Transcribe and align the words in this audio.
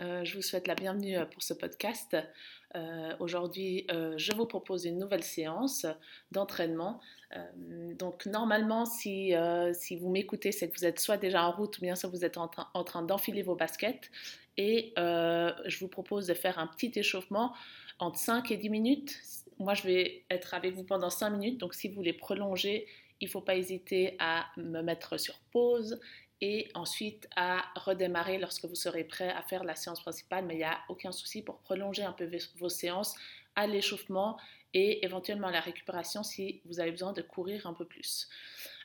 euh, 0.00 0.24
je 0.24 0.34
vous 0.34 0.42
souhaite 0.42 0.66
la 0.66 0.74
bienvenue 0.74 1.16
euh, 1.16 1.24
pour 1.24 1.42
ce 1.42 1.54
podcast. 1.54 2.16
Aujourd'hui, 3.18 3.86
je 3.88 4.36
vous 4.36 4.44
propose 4.44 4.84
une 4.84 4.98
nouvelle 4.98 5.24
séance 5.24 5.86
d'entraînement. 6.32 7.00
donc 7.94 8.26
normalement, 8.26 8.84
si, 8.84 9.32
si 9.72 9.96
vous 9.96 10.10
m'écoutez, 10.10 10.52
c'est 10.52 10.68
que 10.68 10.78
vous 10.78 10.84
êtes 10.84 11.00
soit 11.00 11.16
déjà 11.16 11.46
en 11.46 11.52
route 11.52 11.78
ou 11.78 11.80
bien 11.80 11.96
soit 11.96 12.10
vous 12.10 12.26
êtes 12.26 12.36
en, 12.36 12.50
en 12.74 12.84
train 12.84 13.02
d'enfiler 13.02 13.42
vos 13.42 13.56
baskets. 13.56 14.10
Et 14.58 14.92
je 14.98 15.78
vous 15.80 15.88
propose 15.88 16.26
de 16.26 16.34
faire 16.34 16.58
un 16.58 16.66
petit 16.66 16.92
échauffement 16.96 17.54
entre 17.98 18.18
5 18.18 18.50
et 18.50 18.58
10 18.58 18.68
minutes. 18.68 19.16
Moi, 19.58 19.72
je 19.72 19.84
vais 19.84 20.24
être 20.30 20.52
avec 20.52 20.74
vous 20.74 20.84
pendant 20.84 21.10
5 21.10 21.30
minutes, 21.30 21.58
donc 21.58 21.72
si 21.72 21.88
vous 21.88 21.94
voulez 21.94 22.12
prolonger, 22.12 22.86
il 23.22 23.28
ne 23.28 23.30
faut 23.30 23.40
pas 23.40 23.56
hésiter 23.56 24.14
à 24.18 24.46
me 24.58 24.82
mettre 24.82 25.18
sur 25.18 25.38
pause 25.52 25.98
et 26.40 26.68
ensuite 26.74 27.28
à 27.36 27.64
redémarrer 27.76 28.38
lorsque 28.38 28.64
vous 28.64 28.74
serez 28.74 29.04
prêt 29.04 29.30
à 29.30 29.42
faire 29.42 29.64
la 29.64 29.74
séance 29.74 30.00
principale. 30.00 30.44
Mais 30.46 30.54
il 30.54 30.58
n'y 30.58 30.64
a 30.64 30.78
aucun 30.88 31.12
souci 31.12 31.42
pour 31.42 31.58
prolonger 31.58 32.04
un 32.04 32.12
peu 32.12 32.30
vos 32.58 32.68
séances 32.68 33.14
à 33.56 33.66
l'échauffement 33.66 34.38
et 34.74 35.04
éventuellement 35.04 35.48
à 35.48 35.52
la 35.52 35.60
récupération 35.60 36.22
si 36.22 36.60
vous 36.66 36.80
avez 36.80 36.90
besoin 36.90 37.12
de 37.12 37.22
courir 37.22 37.66
un 37.66 37.74
peu 37.74 37.84
plus. 37.84 38.28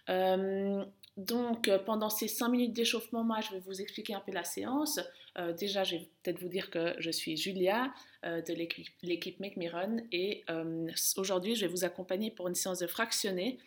Euh, 0.10 0.84
donc, 1.16 1.70
pendant 1.86 2.10
ces 2.10 2.28
5 2.28 2.50
minutes 2.50 2.74
d'échauffement, 2.74 3.24
moi, 3.24 3.40
je 3.42 3.52
vais 3.52 3.60
vous 3.60 3.82
expliquer 3.82 4.16
un 4.16 4.20
peu 4.20 4.32
la 4.32 4.44
séance. 4.44 5.00
Euh, 5.38 5.54
déjà, 5.54 5.84
je 5.84 5.98
vais 5.98 6.10
peut-être 6.24 6.40
vous 6.40 6.50
dire 6.50 6.72
que 6.72 6.96
je 6.98 7.12
suis 7.12 7.38
Julia 7.38 7.94
euh, 8.26 8.42
de 8.42 8.54
l'équipe 8.54 9.40
Make 9.40 9.58
Me 9.58 9.70
Run 9.70 9.98
et 10.12 10.44
aujourd'hui, 11.18 11.56
je 11.56 11.66
vais 11.66 11.72
vous 11.72 11.86
accompagner 11.86 12.32
pour 12.32 12.48
une 12.48 12.56
séance 12.56 12.80
de 12.80 12.88
fractionné. 12.88 13.60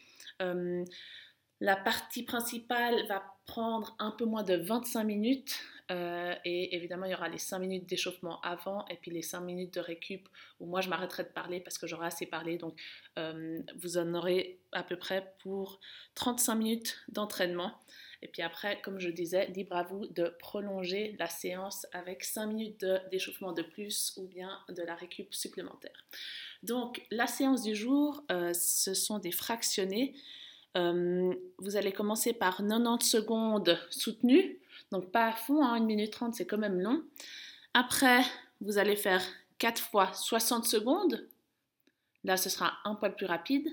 La 1.60 1.76
partie 1.76 2.22
principale 2.22 3.06
va 3.06 3.22
prendre 3.46 3.96
un 3.98 4.10
peu 4.10 4.24
moins 4.24 4.42
de 4.42 4.56
25 4.56 5.04
minutes 5.04 5.58
euh, 5.90 6.34
et 6.44 6.74
évidemment 6.74 7.06
il 7.06 7.12
y 7.12 7.14
aura 7.14 7.28
les 7.28 7.38
5 7.38 7.60
minutes 7.60 7.88
d'échauffement 7.88 8.40
avant 8.40 8.84
et 8.88 8.96
puis 8.96 9.12
les 9.12 9.22
5 9.22 9.40
minutes 9.40 9.74
de 9.74 9.80
récup 9.80 10.28
où 10.58 10.66
moi 10.66 10.80
je 10.80 10.88
m'arrêterai 10.88 11.22
de 11.22 11.28
parler 11.28 11.60
parce 11.60 11.78
que 11.78 11.86
j'aurai 11.86 12.08
assez 12.08 12.27
parlé. 12.27 12.58
Donc 12.58 12.78
euh, 13.18 13.60
vous 13.77 13.96
en 13.96 14.12
aurez 14.14 14.58
à 14.72 14.82
peu 14.82 14.96
près 14.96 15.32
pour 15.38 15.80
35 16.16 16.54
minutes 16.56 16.98
d'entraînement. 17.08 17.72
Et 18.20 18.28
puis 18.28 18.42
après 18.42 18.80
comme 18.82 18.98
je 18.98 19.08
disais 19.10 19.46
libre 19.46 19.77
à 19.77 19.84
vous 19.84 20.06
de 20.08 20.34
prolonger 20.40 21.14
la 21.20 21.28
séance 21.28 21.86
avec 21.92 22.24
5 22.24 22.46
minutes 22.48 22.84
d'échauffement 23.10 23.52
de, 23.52 23.62
plus 23.62 24.12
ou 24.16 24.27
bien 24.27 24.58
de 24.68 24.82
la 24.82 24.96
récup 24.96 25.32
supplémentaire. 25.32 26.04
Donc 26.64 27.06
la 27.12 27.28
séance 27.28 27.62
du 27.62 27.77
jour 27.77 28.24
euh, 28.32 28.52
ce 28.52 28.92
sont 28.92 29.20
des 29.20 29.32
fractionnés 29.32 30.16
euh, 30.77 31.34
vous 31.58 31.77
allez 31.77 31.92
commencer 31.92 32.32
par 32.32 32.58
90 32.58 33.08
secondes 33.08 33.78
soutenues, 33.91 34.58
donc 34.92 35.10
pas 35.10 35.28
à 35.28 35.33
fond, 35.33 35.64
1 35.64 35.74
hein, 35.74 35.80
minute 35.80 36.12
30 36.12 36.34
c'est 36.34 36.46
quand 36.46 36.58
même 36.58 36.80
long. 36.80 37.02
Après, 37.74 38.22
vous 38.60 38.78
allez 38.78 38.96
faire 38.96 39.22
4 39.58 39.80
fois 39.80 40.12
60 40.12 40.66
secondes, 40.66 41.27
là 42.24 42.36
ce 42.36 42.50
sera 42.50 42.74
un 42.84 42.94
poil 42.94 43.14
plus 43.14 43.27
rapide. 43.27 43.68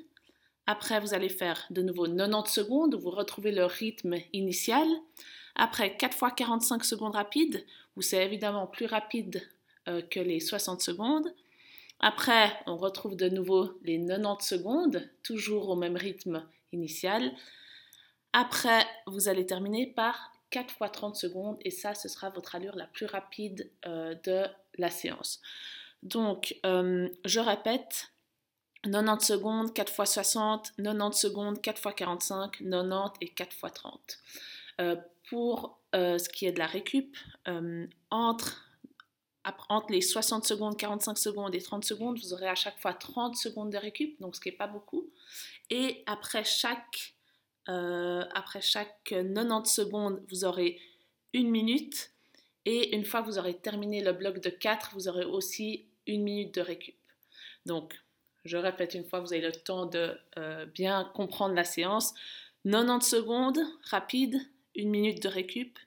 Après, 0.65 1.01
vous 1.01 1.13
allez 1.13 1.27
faire 1.27 1.65
de 1.71 1.81
nouveau 1.81 2.05
90 2.05 2.49
secondes, 2.49 2.95
vous 2.95 3.09
retrouvez 3.09 3.51
le 3.51 3.65
rythme 3.65 4.15
initial. 4.31 4.87
Après, 5.55 5.97
4 5.97 6.17
fois 6.17 6.31
45 6.31 6.85
secondes 6.85 7.15
rapides, 7.15 7.65
où 7.97 8.01
c'est 8.01 8.25
évidemment 8.25 8.65
plus 8.65 8.85
rapide 8.85 9.45
euh, 9.89 10.01
que 10.01 10.21
les 10.21 10.39
60 10.39 10.81
secondes. 10.81 11.27
Après, 11.99 12.53
on 12.65 12.77
retrouve 12.77 13.17
de 13.17 13.27
nouveau 13.27 13.77
les 13.83 13.99
90 13.99 14.47
secondes, 14.47 15.09
toujours 15.21 15.67
au 15.69 15.75
même 15.75 15.97
rythme 15.97 16.45
initial. 16.73 17.31
Après, 18.33 18.85
vous 19.05 19.29
allez 19.29 19.45
terminer 19.45 19.87
par 19.87 20.33
4 20.53 20.71
fois 20.71 20.89
30 20.89 21.15
secondes 21.15 21.57
et 21.61 21.71
ça, 21.71 21.95
ce 21.95 22.07
sera 22.07 22.29
votre 22.29 22.55
allure 22.55 22.75
la 22.75 22.85
plus 22.85 23.07
rapide 23.07 23.71
euh, 23.87 24.15
de 24.23 24.45
la 24.77 24.91
séance. 24.91 25.41
Donc, 26.03 26.55
euh, 26.65 27.09
je 27.25 27.39
répète, 27.39 28.11
90 28.83 29.25
secondes, 29.25 29.73
4 29.73 29.91
fois 29.91 30.05
60, 30.05 30.73
90 30.77 31.17
secondes, 31.17 31.61
4 31.61 31.81
fois 31.81 31.93
45, 31.93 32.57
90 32.57 33.17
et 33.21 33.29
4 33.29 33.53
fois 33.53 33.71
30. 33.71 34.19
Euh, 34.81 34.95
pour 35.29 35.79
ce 35.93 36.27
qui 36.29 36.47
est 36.47 36.51
de 36.51 36.59
la 36.59 36.65
récup, 36.65 37.15
entre, 38.09 38.65
entre 39.69 39.91
les 39.91 40.01
60 40.01 40.43
secondes, 40.43 40.75
45 40.75 41.17
secondes 41.17 41.55
et 41.55 41.61
30 41.61 41.85
secondes, 41.85 42.17
vous 42.19 42.33
aurez 42.33 42.47
à 42.47 42.55
chaque 42.55 42.79
fois 42.79 42.93
30 42.93 43.35
secondes 43.35 43.71
de 43.71 43.77
récup, 43.77 44.19
donc 44.19 44.35
ce 44.35 44.41
qui 44.41 44.49
n'est 44.49 44.55
pas 44.55 44.67
beaucoup. 44.67 45.02
Et 45.69 46.03
après 46.05 46.43
chaque, 46.43 47.15
euh, 47.69 48.23
après 48.33 48.61
chaque 48.61 49.03
90 49.05 49.71
secondes, 49.71 50.23
vous 50.29 50.45
aurez 50.45 50.79
une 51.33 51.49
minute. 51.49 52.11
Et 52.65 52.95
une 52.95 53.05
fois 53.05 53.21
que 53.21 53.27
vous 53.27 53.37
aurez 53.37 53.57
terminé 53.57 54.01
le 54.01 54.13
bloc 54.13 54.39
de 54.39 54.49
4, 54.49 54.91
vous 54.93 55.07
aurez 55.07 55.25
aussi 55.25 55.87
une 56.07 56.23
minute 56.23 56.53
de 56.55 56.61
récup. 56.61 56.95
Donc, 57.65 57.99
je 58.45 58.57
répète 58.57 58.93
une 58.93 59.05
fois, 59.05 59.19
vous 59.21 59.33
avez 59.33 59.41
le 59.41 59.51
temps 59.51 59.85
de 59.85 60.17
euh, 60.37 60.65
bien 60.65 61.09
comprendre 61.13 61.55
la 61.55 61.63
séance. 61.63 62.13
90 62.65 63.05
secondes 63.05 63.59
rapide, 63.83 64.39
une 64.75 64.89
minute 64.89 65.21
de 65.21 65.27
récup. 65.27 65.77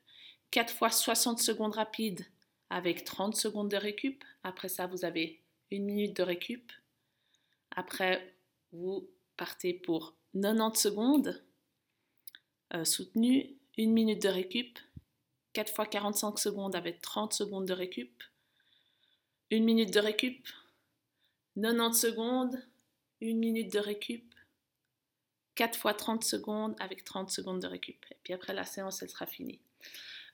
4 0.50 0.72
fois 0.72 0.90
60 0.90 1.38
secondes 1.38 1.74
rapide 1.74 2.24
avec 2.70 3.04
30 3.04 3.36
secondes 3.36 3.70
de 3.70 3.76
récup. 3.76 4.24
Après 4.42 4.68
ça, 4.68 4.86
vous 4.86 5.04
avez 5.04 5.40
une 5.70 5.84
minute 5.84 6.16
de 6.16 6.22
récup. 6.22 6.72
Après, 7.74 8.34
vous 8.72 9.08
partez 9.36 9.74
pour 9.74 10.14
90 10.34 10.80
secondes, 10.80 11.42
euh, 12.74 12.84
soutenu, 12.84 13.56
1 13.78 13.86
minute 13.88 14.22
de 14.22 14.28
récup, 14.28 14.78
4 15.52 15.72
fois 15.72 15.86
45 15.86 16.38
secondes 16.38 16.76
avec 16.76 17.00
30 17.00 17.32
secondes 17.32 17.66
de 17.66 17.72
récup, 17.72 18.22
1 19.52 19.60
minute 19.60 19.92
de 19.92 20.00
récup, 20.00 20.46
90 21.60 21.98
secondes, 21.98 22.62
1 23.22 23.34
minute 23.34 23.72
de 23.72 23.78
récup, 23.78 24.34
4 25.54 25.78
fois 25.78 25.94
30 25.94 26.24
secondes 26.24 26.74
avec 26.78 27.04
30 27.04 27.30
secondes 27.30 27.60
de 27.60 27.66
récup. 27.66 28.04
Et 28.10 28.16
puis 28.22 28.34
après 28.34 28.52
la 28.52 28.64
séance, 28.64 29.02
elle 29.02 29.10
sera 29.10 29.26
finie. 29.26 29.60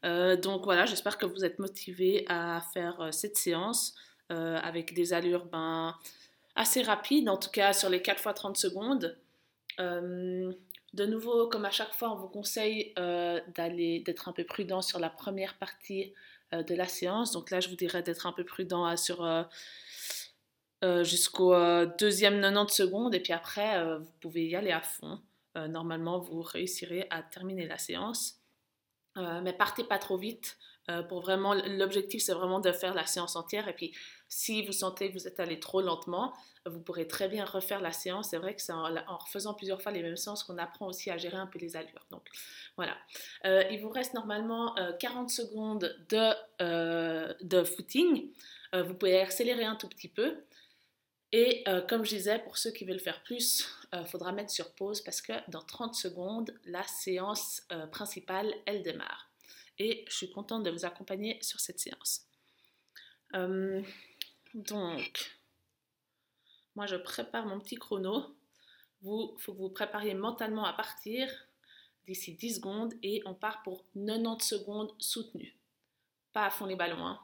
Euh, 0.04 0.36
donc 0.36 0.64
voilà, 0.64 0.84
j'espère 0.86 1.16
que 1.16 1.26
vous 1.26 1.44
êtes 1.44 1.60
motivés 1.60 2.24
à 2.28 2.60
faire 2.72 3.00
euh, 3.00 3.12
cette 3.12 3.36
séance 3.36 3.94
avec 4.30 4.94
des 4.94 5.12
allures 5.12 5.44
ben, 5.44 5.94
assez 6.54 6.82
rapide, 6.82 7.28
en 7.28 7.36
tout 7.36 7.50
cas 7.50 7.72
sur 7.72 7.88
les 7.88 8.02
4 8.02 8.20
fois 8.20 8.34
30 8.34 8.56
secondes. 8.56 9.16
Euh, 9.80 10.52
de 10.92 11.06
nouveau, 11.06 11.48
comme 11.48 11.64
à 11.64 11.70
chaque 11.70 11.94
fois, 11.94 12.12
on 12.12 12.16
vous 12.16 12.28
conseille 12.28 12.92
euh, 12.98 13.40
d'aller, 13.54 14.00
d'être 14.00 14.28
un 14.28 14.32
peu 14.32 14.44
prudent 14.44 14.82
sur 14.82 14.98
la 14.98 15.08
première 15.08 15.56
partie 15.56 16.12
euh, 16.52 16.62
de 16.62 16.74
la 16.74 16.86
séance. 16.86 17.32
Donc 17.32 17.50
là, 17.50 17.60
je 17.60 17.68
vous 17.68 17.76
dirais 17.76 18.02
d'être 18.02 18.26
un 18.26 18.32
peu 18.32 18.44
prudent 18.44 18.96
sur 18.96 19.26
jusqu'au 21.02 21.54
deuxième 21.98 22.40
90 22.40 22.74
secondes. 22.74 23.14
Et 23.14 23.20
puis 23.20 23.32
après, 23.32 23.98
vous 23.98 24.12
pouvez 24.20 24.46
y 24.46 24.56
aller 24.56 24.72
à 24.72 24.80
fond. 24.80 25.20
normalement, 25.54 26.18
vous 26.18 26.42
réussirez 26.42 27.06
à 27.10 27.22
terminer 27.22 27.66
la 27.66 27.78
séance. 27.78 28.40
mais 29.16 29.52
partez 29.52 29.84
pas 29.84 29.98
trop 29.98 30.18
vite. 30.18 30.58
pour 31.08 31.20
vraiment, 31.20 31.54
l'objectif, 31.54 32.20
c'est 32.20 32.34
vraiment 32.34 32.58
de 32.58 32.72
faire 32.72 32.94
la 32.94 33.06
séance 33.06 33.36
entière. 33.36 33.68
Et 33.68 33.74
puis, 33.74 33.94
si 34.32 34.62
vous 34.62 34.72
sentez 34.72 35.10
que 35.10 35.12
vous 35.12 35.28
êtes 35.28 35.40
allé 35.40 35.60
trop 35.60 35.82
lentement, 35.82 36.32
vous 36.64 36.80
pourrez 36.80 37.06
très 37.06 37.28
bien 37.28 37.44
refaire 37.44 37.82
la 37.82 37.92
séance. 37.92 38.30
C'est 38.30 38.38
vrai 38.38 38.56
que 38.56 38.62
c'est 38.62 38.72
en, 38.72 39.18
refaisant 39.18 39.52
plusieurs 39.52 39.82
fois 39.82 39.92
les 39.92 40.02
mêmes 40.02 40.16
séances 40.16 40.42
qu'on 40.42 40.56
apprend 40.56 40.86
aussi 40.86 41.10
à 41.10 41.18
gérer 41.18 41.36
un 41.36 41.46
peu 41.46 41.58
les 41.58 41.76
allures. 41.76 42.06
Donc 42.10 42.26
voilà. 42.76 42.96
Euh, 43.44 43.62
il 43.70 43.82
vous 43.82 43.90
reste 43.90 44.14
normalement 44.14 44.74
40 45.00 45.26
euh, 45.26 45.28
secondes 45.28 45.94
de, 46.08 46.32
euh, 46.62 47.34
de 47.42 47.62
footing. 47.62 48.32
vous 48.72 48.94
pouvez 48.94 49.20
accélérer 49.20 49.64
un 49.64 49.76
tout 49.76 49.88
petit 49.88 50.08
peu. 50.08 50.42
Et 51.32 51.64
comme 51.88 52.04
je 52.04 52.16
disais, 52.16 52.38
pour 52.38 52.56
ceux 52.56 52.70
qui 52.70 52.86
veulent 52.86 53.00
faire 53.00 53.22
plus, 53.22 53.68
il 53.92 54.06
faudra 54.06 54.32
mettre 54.32 54.50
sur 54.50 54.74
pause 54.74 55.02
parce 55.02 55.20
que 55.20 55.32
dans 55.50 55.62
30 55.62 55.94
secondes, 55.94 56.54
la 56.64 56.82
séance 56.84 57.66
principale, 57.90 58.52
elle 58.64 58.82
démarre. 58.82 59.30
Et 59.78 60.06
je 60.08 60.14
suis 60.14 60.30
contente 60.30 60.62
de 60.62 60.70
vous 60.70 60.86
accompagner 60.86 61.38
sur 61.42 61.60
cette 61.60 61.80
séance. 61.80 62.26
Donc, 64.54 65.38
moi, 66.74 66.86
je 66.86 66.96
prépare 66.96 67.46
mon 67.46 67.60
petit 67.60 67.76
chrono. 67.76 68.36
Vous, 69.00 69.34
faut 69.38 69.52
que 69.52 69.58
vous 69.58 69.70
prépariez 69.70 70.14
mentalement 70.14 70.64
à 70.64 70.72
partir 70.72 71.28
d'ici 72.06 72.34
10 72.34 72.56
secondes 72.56 72.94
et 73.02 73.22
on 73.24 73.34
part 73.34 73.62
pour 73.62 73.84
90 73.94 74.44
secondes 74.44 74.92
soutenues. 74.98 75.56
Pas 76.32 76.46
à 76.46 76.50
fond 76.50 76.66
les 76.66 76.76
ballons. 76.76 77.06
Hein. 77.06 77.20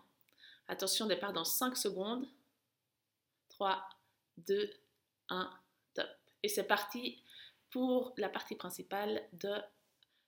Attention, 0.69 1.06
départ 1.06 1.32
dans 1.32 1.44
5 1.44 1.76
secondes. 1.76 2.26
3, 3.50 3.88
2, 4.38 4.70
1, 5.28 5.50
top. 5.94 6.08
Et 6.42 6.48
c'est 6.48 6.64
parti 6.64 7.22
pour 7.70 8.12
la 8.16 8.28
partie 8.28 8.54
principale 8.54 9.26
de 9.32 9.54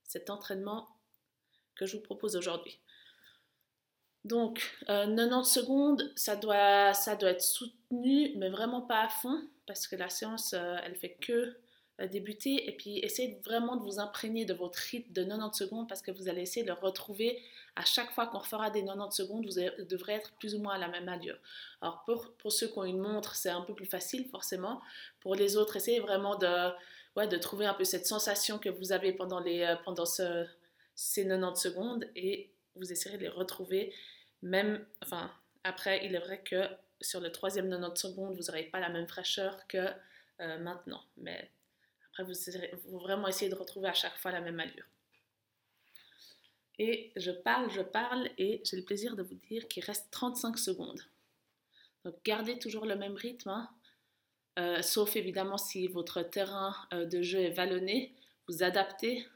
cet 0.04 0.30
entraînement 0.30 0.88
que 1.74 1.86
je 1.86 1.96
vous 1.96 2.02
propose 2.02 2.36
aujourd'hui. 2.36 2.78
Donc, 4.24 4.60
90 4.86 5.32
euh, 5.32 5.42
secondes, 5.42 6.12
ça 6.14 6.36
doit, 6.36 6.92
ça 6.94 7.16
doit 7.16 7.30
être 7.30 7.42
soutenu, 7.42 8.32
mais 8.36 8.50
vraiment 8.50 8.82
pas 8.82 9.04
à 9.04 9.08
fond, 9.08 9.42
parce 9.66 9.86
que 9.88 9.96
la 9.96 10.10
séance, 10.10 10.52
euh, 10.54 10.76
elle 10.84 10.94
fait 10.94 11.16
que 11.20 11.56
euh, 12.00 12.06
débuter 12.06 12.68
et 12.68 12.72
puis 12.72 12.98
essayez 12.98 13.38
vraiment 13.44 13.76
de 13.76 13.82
vous 13.82 13.98
imprégner 13.98 14.44
de 14.44 14.54
votre 14.54 14.78
rythme 14.78 15.12
de 15.12 15.22
90 15.22 15.56
secondes 15.56 15.88
parce 15.88 16.00
que 16.00 16.10
vous 16.10 16.28
allez 16.28 16.42
essayer 16.42 16.62
de 16.62 16.68
le 16.70 16.74
retrouver 16.74 17.42
à 17.76 17.84
chaque 17.84 18.10
fois 18.12 18.26
qu'on 18.26 18.40
fera 18.40 18.70
des 18.70 18.84
90 18.84 19.14
secondes, 19.14 19.46
vous 19.46 19.84
devrez 19.84 20.14
être 20.14 20.32
plus 20.38 20.54
ou 20.54 20.60
moins 20.60 20.74
à 20.74 20.78
la 20.78 20.88
même 20.88 21.08
allure. 21.08 21.36
Alors 21.82 22.02
pour, 22.04 22.32
pour 22.38 22.52
ceux 22.52 22.68
qui 22.68 22.78
ont 22.78 22.84
une 22.84 23.00
montre, 23.00 23.36
c'est 23.36 23.50
un 23.50 23.60
peu 23.62 23.74
plus 23.74 23.86
facile 23.86 24.26
forcément. 24.30 24.80
Pour 25.20 25.34
les 25.34 25.56
autres, 25.56 25.76
essayez 25.76 26.00
vraiment 26.00 26.36
de, 26.36 26.70
ouais, 27.16 27.28
de 27.28 27.36
trouver 27.36 27.66
un 27.66 27.74
peu 27.74 27.84
cette 27.84 28.06
sensation 28.06 28.58
que 28.58 28.70
vous 28.70 28.92
avez 28.92 29.12
pendant, 29.12 29.40
les, 29.40 29.62
euh, 29.62 29.76
pendant 29.84 30.06
ce, 30.06 30.46
ces 30.94 31.26
90 31.26 31.60
secondes 31.60 32.06
et 32.16 32.50
vous 32.80 32.92
essayerez 32.92 33.18
de 33.18 33.22
les 33.22 33.28
retrouver 33.28 33.94
même, 34.42 34.86
enfin, 35.02 35.30
après, 35.64 36.04
il 36.04 36.14
est 36.14 36.20
vrai 36.20 36.42
que 36.42 36.68
sur 37.00 37.20
le 37.20 37.30
troisième 37.32 37.70
90 37.70 38.00
secondes, 38.00 38.34
vous 38.34 38.44
n'aurez 38.44 38.64
pas 38.64 38.80
la 38.80 38.88
même 38.88 39.06
fraîcheur 39.06 39.66
que 39.66 39.88
euh, 40.40 40.58
maintenant. 40.58 41.02
Mais 41.16 41.50
après, 42.08 42.24
vous, 42.24 42.34
vous 42.86 42.98
vraiment 42.98 43.28
essayer 43.28 43.50
de 43.50 43.56
retrouver 43.56 43.88
à 43.88 43.94
chaque 43.94 44.16
fois 44.16 44.32
la 44.32 44.40
même 44.40 44.58
allure. 44.60 44.86
Et 46.78 47.12
je 47.16 47.30
parle, 47.30 47.70
je 47.70 47.82
parle 47.82 48.30
et 48.38 48.62
j'ai 48.64 48.76
le 48.76 48.84
plaisir 48.84 49.14
de 49.14 49.22
vous 49.22 49.34
dire 49.34 49.68
qu'il 49.68 49.84
reste 49.84 50.10
35 50.10 50.58
secondes. 50.58 51.02
Donc 52.04 52.14
gardez 52.24 52.58
toujours 52.58 52.86
le 52.86 52.96
même 52.96 53.14
rythme, 53.14 53.50
hein. 53.50 53.70
euh, 54.58 54.80
sauf 54.80 55.16
évidemment 55.16 55.58
si 55.58 55.88
votre 55.88 56.22
terrain 56.22 56.74
euh, 56.94 57.04
de 57.04 57.20
jeu 57.20 57.40
est 57.40 57.50
vallonné, 57.50 58.14
vous 58.48 58.62
adaptez 58.62 59.26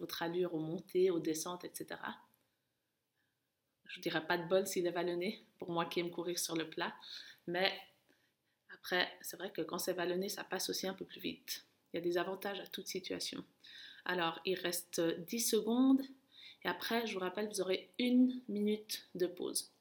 votre 0.00 0.22
allure 0.22 0.54
aux 0.54 0.58
montées, 0.58 1.12
aux 1.12 1.20
descentes, 1.20 1.64
etc. 1.64 2.00
Je 3.88 3.98
ne 3.98 4.02
dirais 4.02 4.26
pas 4.26 4.38
de 4.38 4.48
bol 4.48 4.66
s'il 4.66 4.86
est 4.86 4.90
vallonné, 4.90 5.44
pour 5.58 5.70
moi 5.70 5.86
qui 5.86 6.00
aime 6.00 6.10
courir 6.10 6.38
sur 6.38 6.56
le 6.56 6.68
plat. 6.68 6.94
Mais 7.46 7.72
après, 8.74 9.08
c'est 9.20 9.36
vrai 9.36 9.50
que 9.50 9.62
quand 9.62 9.78
c'est 9.78 9.92
vallonné, 9.92 10.28
ça 10.28 10.44
passe 10.44 10.70
aussi 10.70 10.86
un 10.86 10.94
peu 10.94 11.04
plus 11.04 11.20
vite. 11.20 11.64
Il 11.92 11.96
y 11.96 11.98
a 11.98 12.02
des 12.02 12.18
avantages 12.18 12.60
à 12.60 12.66
toute 12.66 12.86
situation. 12.86 13.44
Alors, 14.04 14.40
il 14.44 14.58
reste 14.58 15.00
10 15.00 15.40
secondes. 15.40 16.02
Et 16.62 16.68
après, 16.68 17.06
je 17.06 17.14
vous 17.14 17.20
rappelle, 17.20 17.48
vous 17.48 17.60
aurez 17.60 17.90
une 17.98 18.40
minute 18.48 19.08
de 19.14 19.26
pause. 19.26 19.72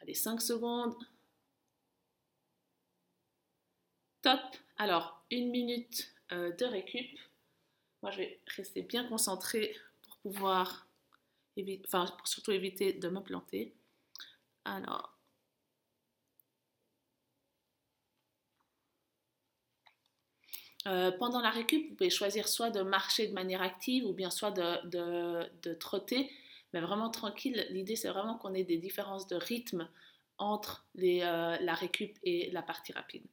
Allez, 0.00 0.14
5 0.14 0.40
secondes. 0.40 0.96
Top. 4.22 4.40
Alors, 4.76 5.24
une 5.30 5.50
minute 5.50 6.12
euh, 6.32 6.52
de 6.52 6.64
récup. 6.64 7.18
Moi, 8.02 8.10
je 8.10 8.18
vais 8.18 8.40
rester 8.56 8.82
bien 8.82 9.06
concentré 9.08 9.76
pour 10.02 10.16
pouvoir 10.18 10.86
enfin, 11.86 12.06
pour 12.18 12.28
surtout 12.28 12.52
éviter 12.52 12.92
de 12.92 13.08
me 13.08 13.20
planter. 13.20 13.74
Alors, 14.64 15.18
euh, 20.86 21.10
pendant 21.12 21.40
la 21.40 21.50
récup, 21.50 21.88
vous 21.90 21.94
pouvez 21.94 22.10
choisir 22.10 22.48
soit 22.48 22.70
de 22.70 22.80
marcher 22.82 23.26
de 23.28 23.32
manière 23.34 23.62
active 23.62 24.06
ou 24.06 24.12
bien 24.12 24.30
soit 24.30 24.50
de, 24.50 24.88
de, 24.88 25.50
de 25.62 25.74
trotter, 25.74 26.30
mais 26.72 26.80
vraiment 26.80 27.10
tranquille. 27.10 27.66
L'idée, 27.70 27.96
c'est 27.96 28.08
vraiment 28.08 28.36
qu'on 28.36 28.54
ait 28.54 28.64
des 28.64 28.78
différences 28.78 29.26
de 29.26 29.36
rythme 29.36 29.88
entre 30.38 30.86
les, 30.94 31.20
euh, 31.22 31.58
la 31.60 31.74
récup 31.74 32.16
et 32.24 32.50
la 32.52 32.62
partie 32.62 32.92
rapide. 32.92 33.24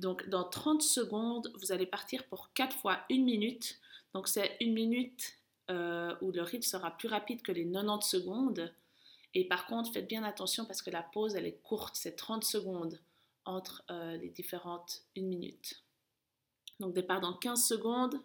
Donc, 0.00 0.26
dans 0.30 0.44
30 0.44 0.80
secondes, 0.82 1.52
vous 1.60 1.70
allez 1.72 1.86
partir 1.86 2.24
pour 2.28 2.52
4 2.54 2.74
fois 2.76 3.00
1 3.10 3.22
minute. 3.24 3.78
Donc, 4.14 4.26
c'est 4.28 4.56
1 4.62 4.72
minute 4.72 5.35
euh, 5.70 6.14
où 6.20 6.30
le 6.32 6.42
rythme 6.42 6.62
sera 6.62 6.96
plus 6.96 7.08
rapide 7.08 7.42
que 7.42 7.52
les 7.52 7.64
90 7.70 8.06
secondes. 8.08 8.74
Et 9.34 9.46
par 9.48 9.66
contre, 9.66 9.92
faites 9.92 10.08
bien 10.08 10.22
attention 10.24 10.64
parce 10.64 10.82
que 10.82 10.90
la 10.90 11.02
pause, 11.02 11.34
elle 11.36 11.46
est 11.46 11.60
courte, 11.62 11.96
c'est 11.96 12.16
30 12.16 12.44
secondes 12.44 13.00
entre 13.44 13.84
euh, 13.90 14.16
les 14.16 14.30
différentes 14.30 15.02
1 15.16 15.22
minute. 15.22 15.82
Donc 16.80 16.94
départ 16.94 17.20
dans 17.20 17.34
15 17.34 17.66
secondes. 17.66 18.20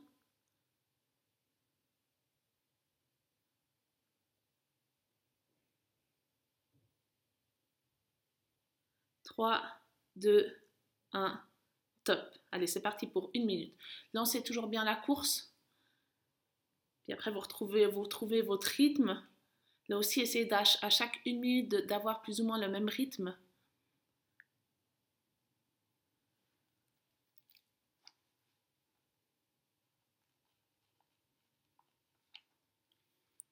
«3, 9.24 9.62
2, 10.18 10.56
1, 11.14 11.42
top. 12.04 12.20
Allez, 12.52 12.68
c'est 12.68 12.82
parti 12.82 13.08
pour 13.08 13.32
une 13.34 13.46
minute. 13.46 13.74
Lancez 14.14 14.44
toujours 14.44 14.68
bien 14.68 14.84
la 14.84 14.96
course. 14.96 15.51
Puis 17.04 17.14
après, 17.14 17.32
vous 17.32 17.40
retrouvez, 17.40 17.86
vous 17.88 18.02
retrouvez 18.02 18.42
votre 18.42 18.68
rythme. 18.68 19.22
Là 19.90 19.98
aussi, 19.98 20.22
essayez 20.22 20.52
à 20.54 20.90
chaque 20.90 21.20
une 21.26 21.40
minute 21.40 21.70
d'avoir 21.88 22.22
plus 22.22 22.40
ou 22.42 22.46
moins 22.46 22.60
le 22.60 22.70
même 22.70 22.90
rythme. 22.90 23.36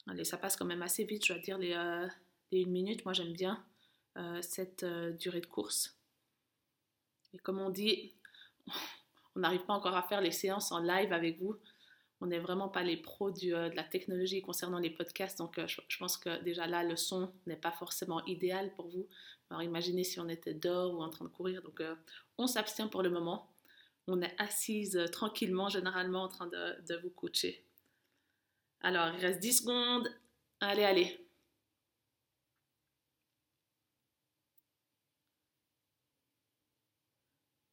Allez, 0.10 0.24
ça 0.24 0.38
passe 0.38 0.56
quand 0.56 0.66
même 0.66 0.82
assez 0.82 1.04
vite, 1.04 1.26
je 1.26 1.34
dois 1.34 1.42
dire, 1.42 1.58
les, 1.60 1.74
euh, 1.74 2.08
une 2.52 2.72
minute. 2.72 3.06
Moi, 3.06 3.14
j'aime 3.14 3.34
bien 3.34 3.64
euh, 4.18 4.42
cette 4.42 4.84
euh, 4.84 5.12
durée 5.12 5.42
de 5.42 5.46
course. 5.46 5.96
Et 7.34 7.38
comme 7.38 7.60
on 7.60 7.70
dit, 7.70 8.16
on 9.36 9.42
n'arrive 9.42 9.66
pas 9.66 9.74
encore 9.74 9.96
à 9.96 10.04
faire 10.04 10.22
les 10.22 10.32
séances 10.32 10.72
en 10.72 10.80
live 10.80 11.14
avec 11.14 11.40
vous 11.40 11.56
on 12.22 12.28
n'est 12.28 12.40
vraiment 12.40 12.70
pas 12.70 12.84
les 12.84 12.98
pros 12.98 13.30
euh, 13.30 13.70
de 13.70 13.76
la 13.76 13.84
technologie 13.84 14.42
concernant 14.42 14.80
les 14.80 14.90
podcasts, 14.90 15.38
donc 15.38 15.58
euh, 15.58 15.68
je, 15.68 15.98
pense 15.98 16.18
que 16.18 16.42
déjà 16.44 16.68
là, 16.68 16.84
le 16.84 16.96
son 16.96 17.32
n'est 17.48 17.56
pas 17.56 17.72
forcément 17.72 18.24
idéal 18.26 18.74
pour 18.76 18.88
vous. 18.88 19.08
Alors 19.50 19.64
imaginez 19.64 20.04
si 20.04 20.20
on 20.20 20.28
était 20.30 20.54
dehors 20.54 20.94
ou 20.94 21.02
en 21.02 21.10
train 21.10 21.26
de 21.26 21.30
courir, 21.30 21.62
donc 21.62 21.80
euh, 21.82 21.96
on 22.38 22.48
s'abstient 22.48 22.88
pour 22.88 23.04
le 23.04 23.10
moment. 23.10 23.50
On 24.08 24.22
est 24.22 24.36
assise 24.40 25.00
tranquillement, 25.12 25.70
généralement 25.70 26.24
en 26.24 26.28
train 26.30 26.48
de, 26.48 26.82
de 26.88 26.96
vous 26.98 27.12
coacher. 27.12 27.64
Alors, 28.82 29.14
il 29.16 29.22
reste 29.26 29.40
10 29.40 29.54
secondes. 29.62 30.10
Allez, 30.62 30.84
allez. 30.84 31.28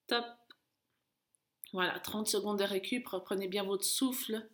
Top. 0.08 0.35
Voilà, 1.72 1.98
30 1.98 2.29
secondes 2.29 2.58
de 2.58 2.64
récup, 2.64 3.06
reprenez 3.08 3.48
bien 3.48 3.64
votre 3.64 3.84
souffle. 3.84 4.48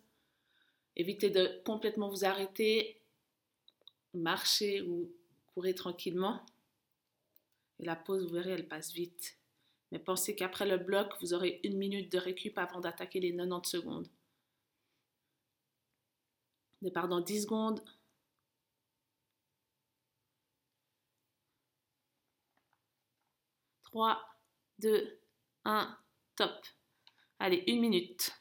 Évitez 0.95 1.29
de 1.29 1.61
complètement 1.65 2.09
vous 2.09 2.25
arrêter, 2.25 3.01
marchez 4.13 4.81
ou 4.81 5.11
courez 5.53 5.73
tranquillement. 5.73 6.45
Et 7.79 7.85
la 7.85 7.95
pause, 7.95 8.23
vous 8.23 8.33
verrez, 8.33 8.51
elle 8.51 8.67
passe 8.67 8.91
vite. 8.91 9.37
Mais 9.91 9.99
pensez 9.99 10.35
qu'après 10.35 10.65
le 10.67 10.77
bloc, 10.77 11.13
vous 11.21 11.33
aurez 11.33 11.59
une 11.63 11.77
minute 11.77 12.11
de 12.11 12.17
récup 12.17 12.57
avant 12.57 12.79
d'attaquer 12.79 13.19
les 13.19 13.31
90 13.35 13.69
secondes. 13.69 14.07
Départ 16.81 17.07
dans 17.07 17.21
10 17.21 17.43
secondes. 17.43 17.83
Trois, 23.83 24.19
deux, 24.79 25.19
un, 25.65 25.95
top. 26.35 26.51
Allez, 27.43 27.61
une 27.67 27.81
minute. 27.81 28.31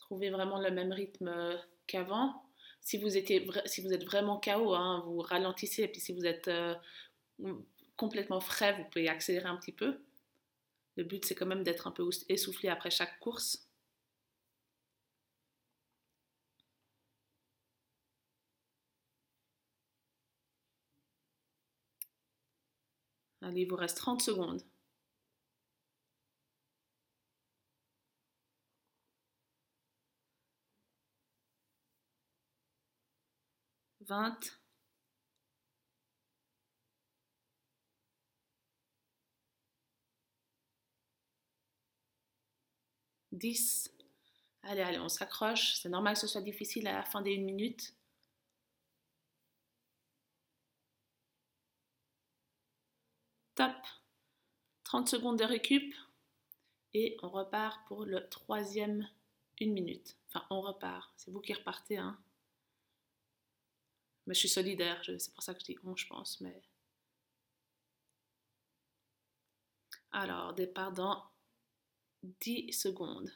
Trouvez 0.00 0.30
vraiment 0.30 0.58
le 0.58 0.72
même 0.72 0.90
rythme 0.90 1.28
euh, 1.28 1.56
qu'avant. 1.86 2.42
Si 2.80 2.98
vous, 2.98 3.16
êtes 3.16 4.04
vraiment 4.04 4.40
KO, 4.40 4.74
hein, 4.74 5.04
vous 5.06 5.20
ralentissez. 5.20 5.84
Et 5.84 5.88
puis 5.88 6.00
si 6.00 6.12
vous 6.12 6.26
êtes 6.26 6.48
euh, 6.48 6.74
complètement 7.96 8.40
frais, 8.40 8.72
vous 8.72 8.84
pouvez 8.90 9.08
accélérer 9.08 9.48
un 9.48 9.56
petit 9.58 9.70
peu. 9.70 10.00
Le 10.96 11.04
but, 11.04 11.24
c'est 11.24 11.36
quand 11.36 11.46
même 11.46 11.62
d'être 11.62 11.86
un 11.86 11.92
peu 11.92 12.10
essoufflé 12.28 12.68
après 12.68 12.90
chaque 12.90 13.20
course. 13.20 13.68
Allez, 23.42 23.60
il 23.62 23.68
vous 23.68 23.76
reste 23.76 23.98
30 23.98 24.22
secondes. 24.22 24.62
Vingt. 34.00 34.58
Dix. 43.32 43.90
Allez, 44.62 44.82
allez, 44.82 44.98
on 44.98 45.08
s'accroche. 45.08 45.74
C'est 45.76 45.88
normal 45.88 46.14
que 46.14 46.20
ce 46.20 46.26
soit 46.28 46.40
difficile 46.42 46.86
à 46.88 46.94
la 46.94 47.04
fin 47.04 47.22
des 47.22 47.32
une 47.32 47.44
minute. 47.44 47.94
Top. 53.62 53.86
30 54.84 55.08
secondes 55.08 55.38
de 55.38 55.44
récup. 55.44 55.94
Et 56.94 57.16
on 57.22 57.28
repart 57.28 57.86
pour 57.86 58.04
le 58.04 58.28
troisième 58.28 59.08
une 59.60 59.72
minute. 59.72 60.18
Enfin, 60.28 60.44
on 60.50 60.60
repart. 60.60 61.14
C'est 61.16 61.30
vous 61.30 61.40
qui 61.40 61.52
repartez. 61.54 61.96
Hein. 61.96 62.20
Mais 64.26 64.34
je 64.34 64.40
suis 64.40 64.48
solidaire. 64.48 65.00
C'est 65.04 65.32
pour 65.32 65.44
ça 65.44 65.54
que 65.54 65.60
je 65.60 65.66
dis 65.66 65.78
on, 65.84 65.94
je 65.94 66.08
pense. 66.08 66.40
Mais 66.40 66.60
Alors, 70.10 70.54
départ 70.54 70.90
dans 70.90 71.24
10 72.24 72.72
secondes. 72.72 73.32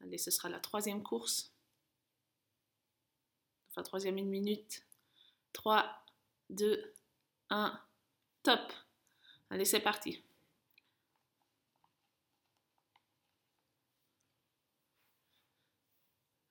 Allez, 0.00 0.18
ce 0.18 0.30
sera 0.30 0.48
la 0.48 0.60
troisième 0.60 1.02
course. 1.02 1.52
Enfin, 3.68 3.82
troisième 3.82 4.16
une 4.16 4.30
minute. 4.30 4.82
3, 5.52 6.04
2, 6.48 6.94
1, 7.50 7.86
Allez, 9.50 9.64
c'est 9.64 9.80
parti. 9.80 10.22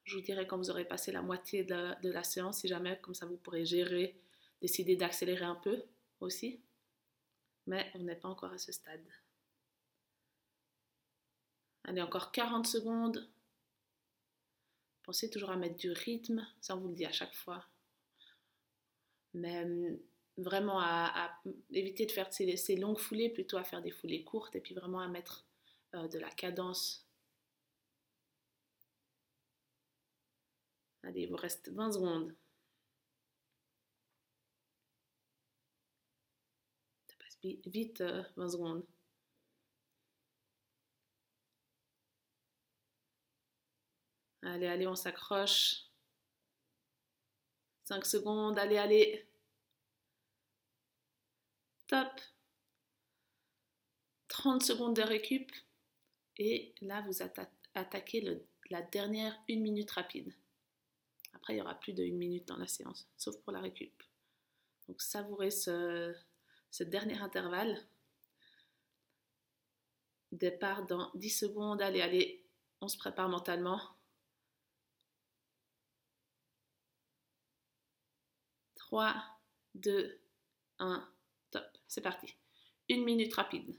Je 0.03 0.15
vous 0.15 0.21
dirai 0.21 0.45
quand 0.47 0.57
vous 0.57 0.69
aurez 0.69 0.85
passé 0.85 1.11
la 1.11 1.21
moitié 1.21 1.63
de, 1.63 2.01
de 2.01 2.11
la 2.11 2.23
séance, 2.23 2.59
si 2.59 2.67
jamais, 2.67 2.99
comme 3.01 3.15
ça 3.15 3.25
vous 3.25 3.37
pourrez 3.37 3.65
gérer, 3.65 4.15
décider 4.61 4.95
d'accélérer 4.95 5.45
un 5.45 5.55
peu 5.55 5.83
aussi. 6.19 6.61
Mais 7.67 7.91
on 7.95 7.99
n'est 7.99 8.15
pas 8.15 8.29
encore 8.29 8.51
à 8.51 8.57
ce 8.57 8.71
stade. 8.71 9.05
Allez, 11.85 12.01
encore 12.01 12.31
40 12.31 12.67
secondes. 12.67 13.27
Pensez 15.03 15.29
toujours 15.29 15.51
à 15.51 15.55
mettre 15.55 15.77
du 15.77 15.91
rythme, 15.91 16.47
ça 16.61 16.75
on 16.75 16.79
vous 16.79 16.87
le 16.89 16.95
dit 16.95 17.05
à 17.05 17.11
chaque 17.11 17.33
fois. 17.33 17.63
Mais 19.33 19.63
hum, 19.63 19.99
vraiment 20.37 20.79
à, 20.81 21.41
éviter 21.71 22.05
de 22.05 22.11
faire 22.11 22.31
ces, 22.33 22.75
longues 22.75 22.99
foulées, 22.99 23.29
plutôt 23.29 23.57
à 23.57 23.63
faire 23.63 23.81
des 23.81 23.91
foulées 23.91 24.23
courtes 24.23 24.55
et 24.55 24.61
puis 24.61 24.75
vraiment 24.75 24.99
à 24.99 25.07
mettre 25.07 25.45
euh, 25.95 26.07
de 26.07 26.19
la 26.19 26.29
cadence. 26.29 27.07
Allez, 31.03 31.21
il 31.21 31.29
vous 31.29 31.35
reste 31.37 31.69
20 31.69 31.91
secondes. 31.93 32.35
Ça 37.07 37.15
passe 37.19 37.37
vite, 37.65 38.01
20 38.01 38.43
euh, 38.43 38.49
secondes. 38.49 38.85
Allez, 44.41 44.67
allez, 44.67 44.87
on 44.87 44.95
s'accroche. 44.95 45.85
5 47.85 48.05
secondes, 48.05 48.57
allez, 48.59 48.77
allez. 48.77 49.27
Top. 51.87 52.21
30 54.27 54.63
secondes 54.63 54.95
de 54.95 55.01
récup. 55.01 55.51
Et 56.37 56.73
là, 56.81 57.01
vous 57.07 57.21
attaquez 57.73 58.41
la 58.69 58.81
dernière 58.81 59.37
une 59.47 59.61
minute 59.61 59.91
rapide. 59.91 60.33
Après, 61.33 61.53
il 61.53 61.57
y 61.57 61.61
aura 61.61 61.75
plus 61.75 61.93
de 61.93 62.03
une 62.03 62.17
minute 62.17 62.47
dans 62.47 62.57
la 62.57 62.67
séance, 62.67 63.07
sauf 63.17 63.37
pour 63.41 63.53
la 63.53 63.61
récup. 63.61 64.03
Donc, 64.87 65.01
savourez 65.01 65.51
ce, 65.51 66.15
ce 66.71 66.83
dernier 66.83 67.17
intervalle. 67.19 67.87
Départ 70.31 70.85
dans 70.85 71.11
10 71.15 71.29
secondes. 71.29 71.81
Allez, 71.81 72.01
allez, 72.01 72.45
on 72.81 72.87
se 72.87 72.97
prépare 72.97 73.29
mentalement. 73.29 73.79
3, 78.75 79.15
2, 79.75 80.21
1, 80.79 80.95
top. 80.99 81.14
C'est 81.95 82.01
parti. 82.01 82.35
Une 82.89 83.05
minute 83.05 83.33
rapide. 83.33 83.73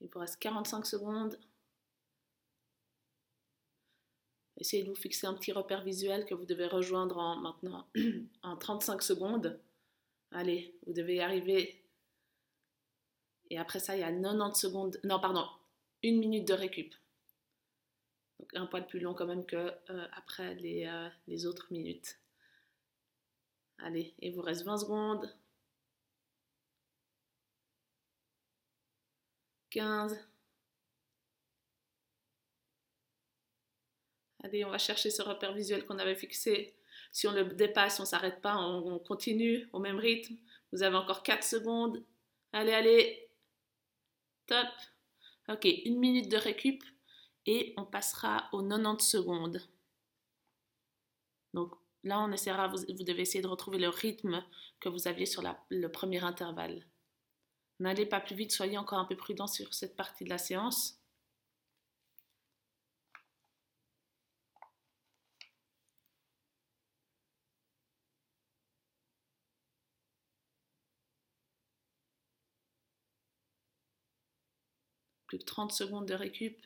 Il 0.00 0.08
vous 0.08 0.20
reste 0.20 0.38
45 0.38 0.86
secondes. 0.86 1.38
Essayez 4.56 4.84
de 4.84 4.88
vous 4.88 4.94
fixer 4.94 5.26
un 5.26 5.34
petit 5.34 5.52
repère 5.52 5.82
visuel 5.82 6.24
que 6.24 6.32
vous 6.32 6.46
devez 6.46 6.66
rejoindre 6.66 7.18
en 7.18 7.36
maintenant 7.36 7.86
en 8.42 8.56
35 8.56 9.02
secondes. 9.02 9.60
Allez, 10.30 10.74
vous 10.86 10.94
devez 10.94 11.16
y 11.16 11.20
arriver. 11.20 11.85
Et 13.50 13.58
après 13.58 13.78
ça, 13.78 13.96
il 13.96 14.00
y 14.00 14.02
a 14.02 14.12
90 14.12 14.58
secondes. 14.58 15.00
Non, 15.04 15.20
pardon, 15.20 15.46
une 16.02 16.18
minute 16.18 16.46
de 16.46 16.54
récup. 16.54 16.94
Donc 18.38 18.54
un 18.54 18.66
poil 18.66 18.86
plus 18.86 19.00
long 19.00 19.14
quand 19.14 19.26
même 19.26 19.46
que 19.46 19.56
euh, 19.56 20.06
après 20.12 20.54
les, 20.56 20.86
euh, 20.86 21.08
les 21.26 21.46
autres 21.46 21.66
minutes. 21.70 22.18
Allez, 23.78 24.14
il 24.20 24.34
vous 24.34 24.42
reste 24.42 24.64
20 24.64 24.78
secondes. 24.78 25.34
15. 29.70 30.18
Allez, 34.42 34.64
on 34.64 34.70
va 34.70 34.78
chercher 34.78 35.10
ce 35.10 35.22
repère 35.22 35.52
visuel 35.52 35.84
qu'on 35.84 35.98
avait 35.98 36.14
fixé 36.14 36.76
si 37.16 37.26
on 37.26 37.32
le 37.32 37.44
dépasse, 37.44 37.98
on 37.98 38.02
ne 38.02 38.08
s'arrête 38.08 38.42
pas, 38.42 38.58
on, 38.58 38.98
continue 38.98 39.68
au 39.72 39.78
même 39.78 39.98
rythme. 39.98 40.36
Vous 40.72 40.82
avez 40.82 40.96
encore 40.96 41.22
4 41.22 41.42
secondes. 41.42 42.04
Allez, 42.52 42.72
allez. 42.72 43.25
Top. 44.46 44.68
Ok, 45.48 45.64
une 45.84 45.98
minute 45.98 46.30
de 46.30 46.36
récup 46.36 46.82
et 47.46 47.74
on 47.76 47.84
passera 47.84 48.48
aux 48.52 48.62
90 48.62 49.04
secondes. 49.04 49.62
Donc 51.54 51.74
là, 52.02 52.20
on 52.20 52.32
essaiera, 52.32 52.68
vous, 52.68 52.78
devez 52.84 53.22
essayer 53.22 53.42
de 53.42 53.48
retrouver 53.48 53.78
le 53.78 53.88
rythme 53.88 54.44
que 54.80 54.88
vous 54.88 55.08
aviez 55.08 55.26
sur 55.26 55.42
le 55.70 55.88
premier 55.88 56.22
intervalle. 56.22 56.84
N'allez 57.78 58.06
pas 58.06 58.20
plus 58.20 58.34
vite, 58.34 58.52
soyez 58.52 58.78
encore 58.78 58.98
un 58.98 59.04
peu 59.04 59.16
prudent 59.16 59.46
sur 59.46 59.72
cette 59.74 59.96
partie 59.96 60.24
de 60.24 60.30
la 60.30 60.38
séance. 60.38 60.98
Plus 75.26 75.38
de 75.38 75.44
30 75.44 75.72
secondes 75.72 76.06
de 76.06 76.14
récup. 76.14 76.56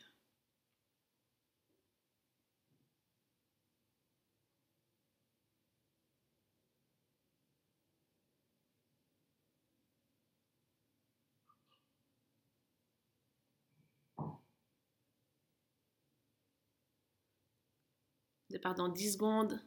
Départ 18.50 18.74
dans 18.74 18.88
10 18.88 19.12
secondes. 19.14 19.60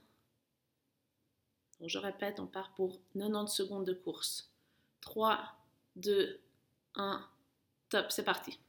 je 1.85 1.97
répète, 1.97 2.39
on 2.39 2.47
part 2.47 2.73
pour 2.75 3.01
90 3.13 3.47
secondes 3.47 3.85
de 3.85 3.93
course. 3.93 4.51
3, 5.01 5.39
2, 5.95 6.41
1, 6.95 7.29
top, 7.89 8.11
c'est 8.11 8.23
parti. 8.23 8.59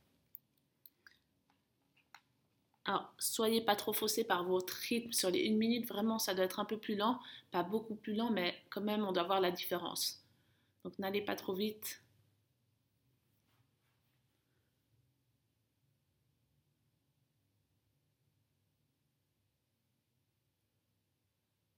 Alors, 2.87 3.13
soyez 3.19 3.61
pas 3.61 3.77
trop 3.77 3.93
faussé 3.93 4.25
par 4.25 4.45
votre 4.45 4.73
rythme 4.75 5.13
sur 5.13 5.31
les 5.31 5.41
une 5.41 5.59
minute. 5.59 5.87
Vraiment, 5.89 6.19
ça 6.19 6.35
doit 6.35 6.45
être 6.47 6.61
un 6.61 6.65
peu 6.65 6.79
plus 6.79 6.97
lent. 6.97 7.19
Pas 7.51 7.63
beaucoup 7.63 7.95
plus 7.95 8.15
lent, 8.15 8.31
mais 8.31 8.55
quand 8.71 8.81
même, 8.81 9.05
on 9.05 9.13
doit 9.13 9.25
voir 9.25 9.41
la 9.41 9.51
différence. 9.51 10.23
Donc, 10.85 10.99
n'allez 10.99 11.23
pas 11.23 11.37
trop 11.37 11.55
vite. 11.55 12.03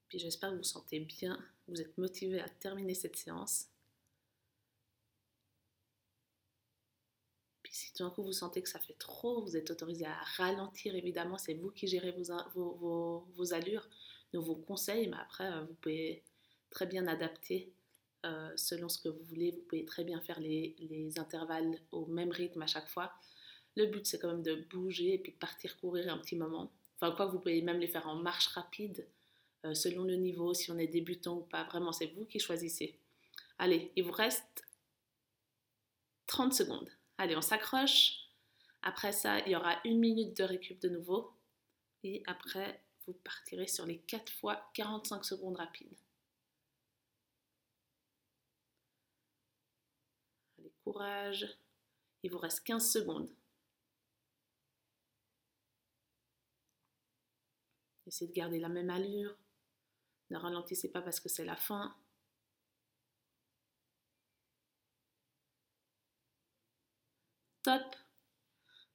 Puis 0.09 0.19
j'espère 0.19 0.51
que 0.51 0.55
vous 0.57 0.63
vous 0.63 0.65
sentez 0.65 0.99
bien, 0.99 1.39
vous 1.69 1.81
êtes 1.81 1.97
motivé 1.97 2.41
à 2.41 2.49
terminer 2.49 2.95
cette 2.95 3.15
séance. 3.15 3.69
Si 7.77 7.93
tout 7.93 8.03
d'un 8.03 8.11
coup 8.11 8.23
vous 8.23 8.33
sentez 8.33 8.63
que 8.63 8.69
ça 8.69 8.79
fait 8.79 8.97
trop, 8.99 9.43
vous 9.43 9.57
êtes 9.57 9.71
autorisé 9.71 10.07
à 10.07 10.19
ralentir, 10.37 10.95
évidemment, 10.95 11.37
c'est 11.37 11.55
vous 11.55 11.71
qui 11.71 11.87
gérez 11.87 12.15
vos, 12.55 13.27
vos, 13.35 13.53
allures, 13.53 13.87
nous 14.33 14.43
vous 14.43 14.57
conseille, 14.57 15.09
mais 15.09 15.17
après, 15.19 15.53
euh, 15.53 15.63
vous 15.65 15.75
pouvez 15.75 16.25
très 16.71 16.87
bien 16.87 17.07
adapter 17.07 17.73
euh, 18.25 18.51
selon 18.57 18.89
ce 18.89 18.99
que 18.99 19.11
vous 19.11 19.23
voulez. 19.25 19.51
Vous 19.51 19.61
pouvez 19.69 19.85
très 19.85 20.05
bien 20.05 20.21
faire 20.23 20.41
les, 20.41 21.13
intervalles 21.19 21.79
au 21.93 22.07
même 22.07 22.31
rythme 22.31 22.63
à 22.63 22.67
chaque 22.67 22.89
fois. 22.89 23.13
Le 23.77 23.87
but, 23.87 24.07
c'est 24.07 24.19
quand 24.19 24.29
même 24.29 24.43
de 24.43 24.55
bouger 24.71 25.15
et 25.15 25.19
puis 25.19 25.33
de 25.33 25.39
partir 25.39 25.79
courir 25.79 26.11
un 26.13 26.19
petit 26.19 26.37
moment. 26.37 26.73
Enfin, 26.99 27.15
quoi, 27.15 27.27
vous 27.27 27.39
pouvez 27.39 27.61
même 27.61 27.79
les 27.79 27.89
faire 27.89 28.09
en 28.09 28.17
marche 28.17 28.49
rapide, 28.49 29.07
euh, 29.67 29.75
selon 29.75 30.05
le 30.05 30.17
niveau, 30.17 30.55
si 30.55 30.71
on 30.71 30.79
est 30.79 30.87
débutant 30.87 31.37
ou 31.37 31.43
pas. 31.43 31.65
Vraiment, 31.65 31.93
c'est 31.93 32.07
vous 32.07 32.25
qui 32.25 32.39
choisissez. 32.39 32.99
Allez, 33.59 33.93
il 33.97 34.05
vous 34.05 34.13
reste 34.13 34.65
30 36.27 36.55
secondes. 36.55 36.91
Allez, 37.19 37.37
on 37.37 37.43
s'accroche. 37.43 38.27
Après 38.83 39.13
ça, 39.13 39.41
il 39.41 39.53
y 39.53 39.57
aura 39.57 39.81
une 39.85 39.99
minute 39.99 40.37
de 40.37 40.45
récup 40.45 40.81
de 40.81 40.89
nouveau. 40.89 41.33
Et 42.03 42.23
après, 42.27 42.85
vous 43.07 43.15
partirez 43.15 43.67
sur 43.67 43.87
les 43.87 43.99
4 44.01 44.33
fois 44.33 44.71
45 44.75 45.25
secondes 45.25 45.57
rapides. 45.57 45.97
Allez, 50.59 50.73
courage. 50.85 51.47
Il 52.23 52.31
vous 52.31 52.39
reste 52.39 52.65
15 52.65 52.93
secondes. 52.93 53.35
Essayez 58.07 58.29
de 58.29 58.35
garder 58.35 58.61
la 58.61 58.69
même 58.69 58.91
allure. 58.91 59.37
Ne 60.31 60.39
ralentissez 60.39 60.91
pas 60.91 61.03
parce 61.03 61.21
que 61.21 61.29
c'est 61.29 61.45
la 61.45 61.57
fin. 61.57 61.97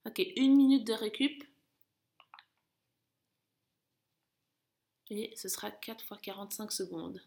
Ok, 0.06 0.20
une 0.38 0.56
minute 0.56 0.88
de 0.88 0.94
récup. 0.94 1.44
Et 5.10 5.34
ce 5.36 5.50
sera 5.50 5.72
4 5.72 6.04
fois 6.06 6.18
45 6.18 6.72
secondes. 6.72 7.22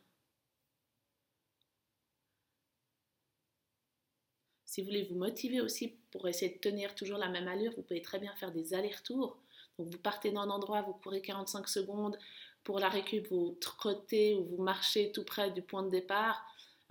Si 4.65 4.81
vous 4.81 4.87
voulez 4.87 5.05
vous 5.05 5.17
motiver 5.17 5.61
aussi 5.61 5.97
pour 6.11 6.27
essayer 6.27 6.53
de 6.53 6.59
tenir 6.59 6.95
toujours 6.95 7.19
la 7.19 7.29
même 7.29 7.47
allure, 7.47 7.73
vous 7.77 7.83
pouvez 7.83 8.03
très 8.03 8.19
bien 8.19 8.35
faire 8.37 8.51
des 8.51 8.75
allers-retours. 8.75 9.39
Donc 9.79 9.89
vous 9.89 9.99
partez 9.99 10.33
dans 10.33 10.41
un 10.41 10.51
endroit, 10.51 10.83
vous 10.83 10.95
courez 10.95 11.23
45 11.23 11.69
secondes. 11.69 12.19
Pour 12.65 12.79
la 12.79 12.89
récup, 12.89 13.29
vous 13.29 13.57
trottez 13.61 14.35
ou 14.35 14.45
vous 14.45 14.63
marchez 14.63 15.13
tout 15.13 15.25
près 15.25 15.51
du 15.51 15.63
point 15.63 15.83
de 15.83 15.91
départ. 15.91 16.45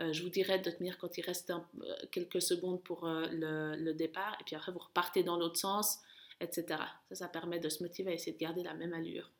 Euh, 0.04 0.14
je 0.14 0.24
vous 0.24 0.30
dirais 0.30 0.60
de 0.60 0.70
tenir 0.70 0.98
quand 0.98 1.18
il 1.18 1.22
reste 1.22 1.52
euh, 1.52 1.96
quelques 2.12 2.42
secondes 2.42 2.84
pour 2.84 3.08
euh, 3.08 3.76
le, 3.76 3.94
départ. 3.94 4.36
Et 4.40 4.44
puis 4.44 4.56
après, 4.56 4.72
vous 4.72 4.80
repartez 4.80 5.24
dans 5.24 5.38
l'autre 5.38 5.58
sens, 5.58 6.00
etc. 6.42 6.66
Ça, 7.10 7.16
ça 7.16 7.28
permet 7.28 7.60
de 7.60 7.70
se 7.70 7.84
motiver 7.84 8.12
à 8.12 8.14
essayer 8.14 8.34
de 8.34 8.38
garder 8.38 8.64
la 8.64 8.74
même 8.74 8.94
allure. 8.94 9.32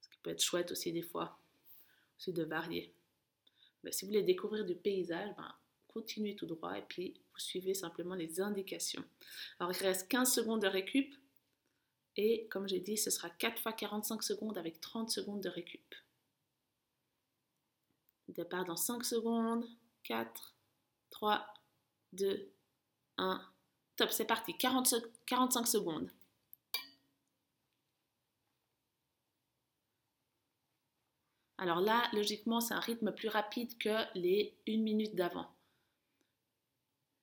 Ce 0.00 0.08
qui 0.08 0.18
peut 0.22 0.30
être 0.30 0.42
chouette 0.42 0.70
aussi 0.72 0.92
des 0.92 1.02
fois, 1.02 1.38
aussi 2.18 2.32
de 2.32 2.44
varier. 2.44 2.94
Mais 3.84 3.92
si 3.92 4.04
vous 4.04 4.10
voulez 4.10 4.22
découvrir 4.22 4.64
du 4.64 4.74
paysage, 4.74 5.30
ben, 5.36 5.54
continuez 5.88 6.34
tout 6.34 6.46
droit 6.46 6.78
et 6.78 6.82
puis 6.82 7.14
vous 7.32 7.40
suivez 7.40 7.74
simplement 7.74 8.14
les 8.14 8.40
indications. 8.40 9.04
Alors 9.58 9.72
il 9.72 9.82
reste 9.82 10.08
15 10.08 10.32
secondes 10.32 10.62
de 10.62 10.66
récup 10.66 11.14
et 12.16 12.48
comme 12.48 12.68
j'ai 12.68 12.80
dit, 12.80 12.96
ce 12.96 13.10
sera 13.10 13.30
4 13.30 13.60
fois 13.60 13.72
45 13.72 14.22
secondes 14.22 14.58
avec 14.58 14.80
30 14.80 15.10
secondes 15.10 15.40
de 15.40 15.48
récup. 15.48 15.94
Départ 18.28 18.64
dans 18.64 18.76
5 18.76 19.04
secondes. 19.04 19.66
4, 20.04 20.54
3, 21.10 21.46
2, 22.12 22.52
1. 23.18 23.52
Top, 23.96 24.10
c'est 24.10 24.26
parti. 24.26 24.56
40, 24.56 24.94
45 25.26 25.66
secondes. 25.66 26.10
Alors 31.58 31.80
là, 31.80 32.08
logiquement, 32.12 32.60
c'est 32.60 32.74
un 32.74 32.80
rythme 32.80 33.12
plus 33.12 33.28
rapide 33.28 33.76
que 33.78 34.04
les 34.16 34.56
1 34.68 34.78
minute 34.78 35.16
d'avant. 35.16 35.50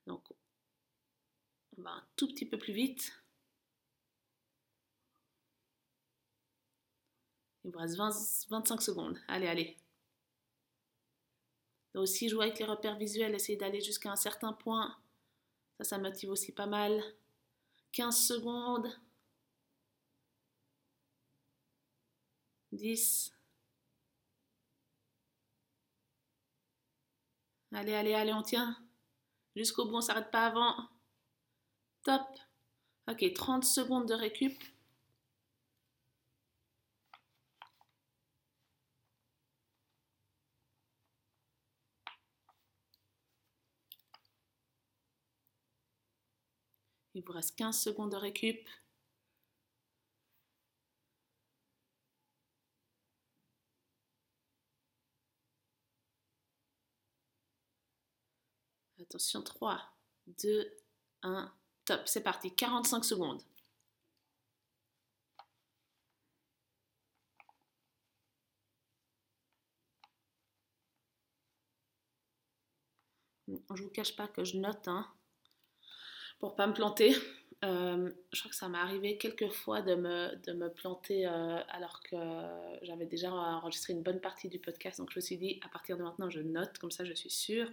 Donc, 0.08 0.24
on 1.78 1.82
va 1.82 1.92
un 1.92 2.08
tout 2.18 2.28
petit 2.28 2.46
peu 2.46 2.58
plus 2.58 2.74
vite. 2.74 3.14
Il 7.64 7.72
vous 7.72 7.80
reste 7.80 7.98
25 8.50 8.82
secondes. 8.82 9.18
Allez, 9.28 9.48
allez. 9.48 9.78
Aussi 11.96 12.30
jouer 12.30 12.46
avec 12.46 12.60
les 12.60 12.66
repères 12.66 12.98
visuels, 12.98 13.36
essayer 13.36 13.58
d'aller 13.58 13.82
jusqu'à 13.82 14.12
un 14.12 14.16
certain 14.16 14.54
point. 14.54 14.96
Ça, 15.78 15.84
ça 15.84 15.98
motive 15.98 16.32
aussi 16.32 16.52
pas 16.52 16.68
mal. 16.68 17.02
15 17.94 18.28
secondes. 18.28 18.92
10. 22.72 23.34
Allez, 27.72 27.94
allez, 27.94 28.14
allez, 28.14 28.34
on 28.34 28.42
tient. 28.42 28.77
Jusqu'au 29.55 29.86
bout, 29.86 29.96
on 29.96 30.01
s'arrête 30.01 30.31
pas 30.31 30.48
avant. 30.48 30.90
Top. 32.03 32.22
Ok, 33.10 33.34
30 33.34 33.64
secondes 33.64 34.08
de 34.08 34.14
récup. 34.14 34.62
Il 47.16 47.24
vous 47.24 47.32
reste 47.32 47.56
15 47.56 47.80
secondes 47.80 48.12
de 48.12 48.18
récup. 48.18 48.68
Attention, 59.00 59.42
3, 59.44 59.82
2, 60.44 60.78
1, 61.24 61.54
top, 61.86 62.01
c'est 62.06 62.22
parti, 62.22 62.54
45 62.54 63.06
secondes. 63.06 63.42
Je 73.48 73.54
ne 73.54 73.82
vous 73.84 73.90
cache 73.90 74.16
pas 74.16 74.28
que 74.28 74.44
je 74.44 74.58
note 74.58 74.88
hein, 74.88 75.15
pour 76.46 76.55
pas 76.55 76.68
me 76.68 76.74
planter. 76.74 77.16
Euh, 77.64 78.12
je 78.31 78.40
crois 78.42 78.51
que 78.51 78.55
ça 78.55 78.70
m'est 78.70 78.77
arrivé 78.77 79.18
quelques 79.18 79.50
fois 79.50 79.81
de 79.81 79.96
me, 79.96 80.36
de 80.46 80.53
me 80.53 80.70
planter 80.70 81.25
euh, 81.25 81.58
alors 81.70 82.03
que 82.03 82.16
j'avais 82.84 83.08
déjà 83.08 83.31
enregistré 83.31 83.94
une 83.94 84.03
bonne 84.03 84.22
partie 84.22 84.50
du 84.50 84.60
podcast. 84.60 85.00
Donc 85.00 85.10
je 85.10 85.18
me 85.18 85.22
suis 85.22 85.38
dit, 85.38 85.60
à 85.66 85.70
partir 85.70 85.98
de 85.98 86.03
maintenant, 86.03 86.29
je 86.29 86.42
note, 86.42 86.77
comme 86.77 86.92
ça 86.92 87.03
je 87.05 87.14
suis 87.14 87.31
sûre. 87.31 87.72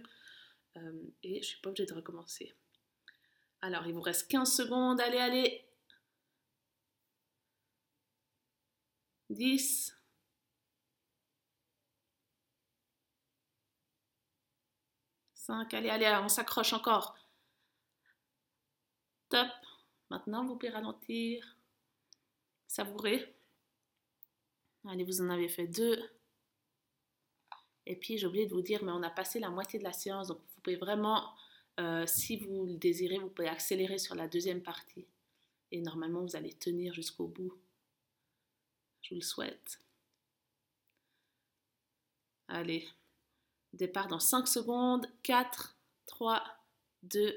Euh, 0.77 1.03
et 1.21 1.43
je 1.43 1.47
suis 1.47 1.61
pas 1.61 1.69
obligée 1.69 1.85
de 1.85 1.93
recommencer. 1.93 2.55
Alors, 3.61 3.85
il 3.85 3.93
vous 3.93 4.01
reste 4.01 4.27
15 4.31 4.51
secondes. 4.51 4.99
Allez, 4.99 5.19
allez. 5.19 5.63
10. 9.29 9.95
5. 15.35 15.71
Allez, 15.75 15.89
allez, 15.89 16.19
on 16.23 16.29
s'accroche 16.29 16.73
encore. 16.73 17.15
Maintenant, 20.09 20.45
vous 20.45 20.55
pouvez 20.55 20.71
ralentir. 20.71 21.57
Savourer. 22.67 23.35
Allez, 24.87 25.03
vous 25.03 25.21
en 25.21 25.29
avez 25.29 25.47
fait 25.47 25.67
deux. 25.67 25.97
Et 27.85 27.95
puis, 27.95 28.17
j'ai 28.17 28.27
oublié 28.27 28.45
de 28.45 28.53
vous 28.53 28.61
dire, 28.61 28.83
mais 28.83 28.91
on 28.91 29.03
a 29.03 29.09
passé 29.09 29.39
la 29.39 29.49
moitié 29.49 29.79
de 29.79 29.83
la 29.83 29.93
séance, 29.93 30.27
donc 30.27 30.39
vous 30.39 30.61
pouvez 30.61 30.77
vraiment, 30.77 31.33
euh, 31.79 32.05
si 32.05 32.37
vous 32.37 32.65
le 32.65 32.77
désirez, 32.77 33.17
vous 33.17 33.29
pouvez 33.29 33.49
accélérer 33.49 33.97
sur 33.97 34.15
la 34.15 34.27
deuxième 34.27 34.61
partie. 34.61 35.07
Et 35.71 35.81
normalement, 35.81 36.21
vous 36.21 36.35
allez 36.35 36.53
tenir 36.53 36.93
jusqu'au 36.93 37.27
bout. 37.27 37.53
Je 39.01 39.09
vous 39.09 39.19
le 39.19 39.25
souhaite. 39.25 39.79
Allez, 42.47 42.87
départ 43.73 44.07
dans 44.07 44.19
5 44.19 44.47
secondes. 44.47 45.07
4, 45.23 45.77
3, 46.05 46.43
2, 47.03 47.35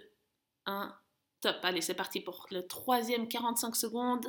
1. 0.67 0.97
Top. 1.41 1.57
Allez, 1.63 1.81
c'est 1.81 1.95
parti 1.95 2.21
pour 2.21 2.47
le 2.51 2.67
troisième 2.67 3.29
45 3.29 3.75
secondes. 3.77 4.27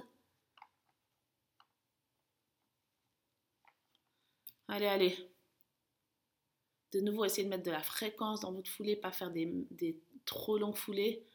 Allez, 4.70 4.86
allez. 4.88 5.30
De 6.92 7.00
nouveau, 7.02 7.24
essayez 7.26 7.46
de 7.46 7.50
mettre 7.50 7.64
de 7.64 7.72
la 7.72 7.82
fréquence 7.84 8.42
dans 8.42 8.52
votre 8.52 8.70
foulée, 8.70 8.96
pas 8.98 9.12
faire 9.12 9.32
des, 9.32 10.00
trop 10.26 10.58
longues 10.58 10.76
foulées. 10.76 11.26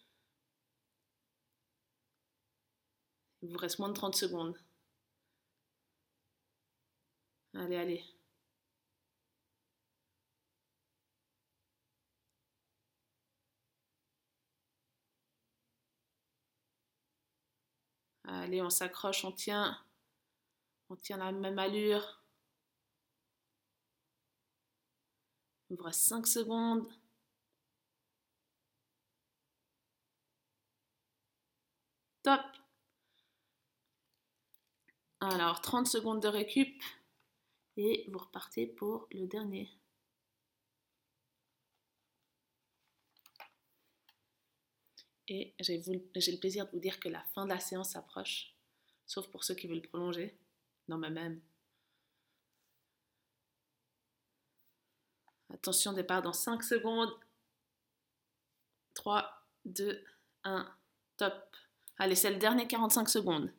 Il 3.42 3.50
vous 3.50 3.58
reste 3.58 3.78
moins 3.78 3.88
de 3.90 3.94
30 3.94 4.14
secondes. 4.16 4.56
Allez, 7.54 7.76
allez. 7.76 8.04
Allez, 18.32 18.62
on 18.62 18.70
s'accroche, 18.70 19.24
on 19.26 19.32
tient. 19.32 19.78
On 20.88 20.96
tient 20.96 21.18
la 21.18 21.32
même 21.32 21.58
allure. 21.58 22.22
Vous 25.68 25.82
reste 25.82 26.00
5 26.00 26.26
secondes. 26.26 26.88
Top. 32.22 32.40
Alors, 35.20 35.60
30 35.60 35.86
secondes 35.86 36.22
de 36.22 36.28
récup. 36.28 36.82
Et 37.76 38.08
vous 38.10 38.18
repartez 38.18 38.66
pour 38.66 39.08
le 39.12 39.26
dernier. 39.26 39.70
Et 45.28 45.54
j'ai 45.60 45.78
le 45.78 46.38
plaisir 46.38 46.66
de 46.66 46.70
vous 46.72 46.80
dire 46.80 46.98
que 47.00 47.08
la 47.08 47.22
fin 47.34 47.44
de 47.44 47.50
la 47.50 47.60
séance 47.60 47.90
s'approche, 47.90 48.54
sauf 49.06 49.28
pour 49.28 49.44
ceux 49.44 49.54
qui 49.54 49.66
veulent 49.66 49.82
prolonger. 49.82 50.36
Non, 50.88 50.98
mais 50.98 51.10
même, 51.10 51.40
Attention, 55.52 55.92
départ 55.92 56.22
dans 56.22 56.32
5 56.32 56.62
secondes. 56.62 57.12
3, 58.94 59.46
2, 59.64 60.04
1, 60.44 60.76
top. 61.16 61.56
Allez, 61.98 62.14
c'est 62.14 62.30
le 62.30 62.38
dernier 62.38 62.66
45 62.66 63.08
secondes. 63.08 63.52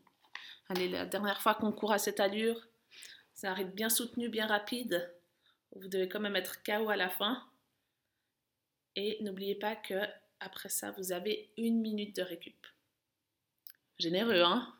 Allez, 0.69 0.89
la 0.89 1.05
dernière 1.05 1.41
fois 1.41 1.55
qu'on 1.55 1.71
court 1.71 1.93
à 1.93 1.99
cette 1.99 2.19
allure. 2.19 2.59
C'est 3.33 3.47
un 3.47 3.53
rythme 3.53 3.71
bien 3.71 3.89
soutenu, 3.89 4.29
bien 4.29 4.47
rapide. 4.47 5.13
Vous 5.75 5.87
devez 5.87 6.09
quand 6.09 6.19
même 6.19 6.35
être 6.35 6.63
KO 6.63 6.89
à 6.89 6.95
la 6.95 7.09
fin. 7.09 7.47
Et 8.95 9.17
n'oubliez 9.23 9.55
pas 9.55 9.75
que 9.75 9.95
après 10.43 10.69
ça, 10.69 10.91
vous 10.91 11.11
avez 11.11 11.51
une 11.57 11.81
minute 11.81 12.15
de 12.15 12.21
récup. 12.21 12.67
Généreux, 13.97 14.41
hein? 14.41 14.75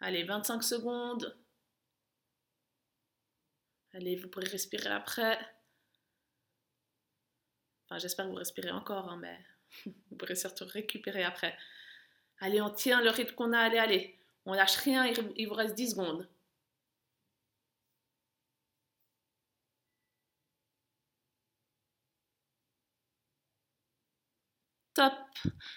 Allez, 0.00 0.24
25 0.24 0.62
secondes. 0.62 1.36
Allez, 3.92 4.16
vous 4.16 4.28
pourrez 4.28 4.48
respirer 4.48 4.88
après. 4.90 5.38
Enfin, 7.84 7.98
j'espère 7.98 8.26
que 8.26 8.30
vous 8.30 8.36
respirez 8.36 8.70
encore, 8.70 9.10
hein, 9.10 9.18
mais 9.20 9.38
vous 9.86 10.16
pourrez 10.16 10.36
surtout 10.36 10.64
récupérer 10.66 11.24
après. 11.24 11.56
Allez, 12.38 12.60
on 12.60 12.70
tient 12.70 13.02
le 13.02 13.10
rythme 13.10 13.34
qu'on 13.34 13.52
a. 13.52 13.58
Allez, 13.58 13.78
allez. 13.78 14.18
On 14.46 14.54
lâche 14.54 14.76
rien, 14.76 15.04
il 15.36 15.48
vous 15.48 15.54
reste 15.54 15.74
10 15.74 15.90
secondes. 15.90 16.28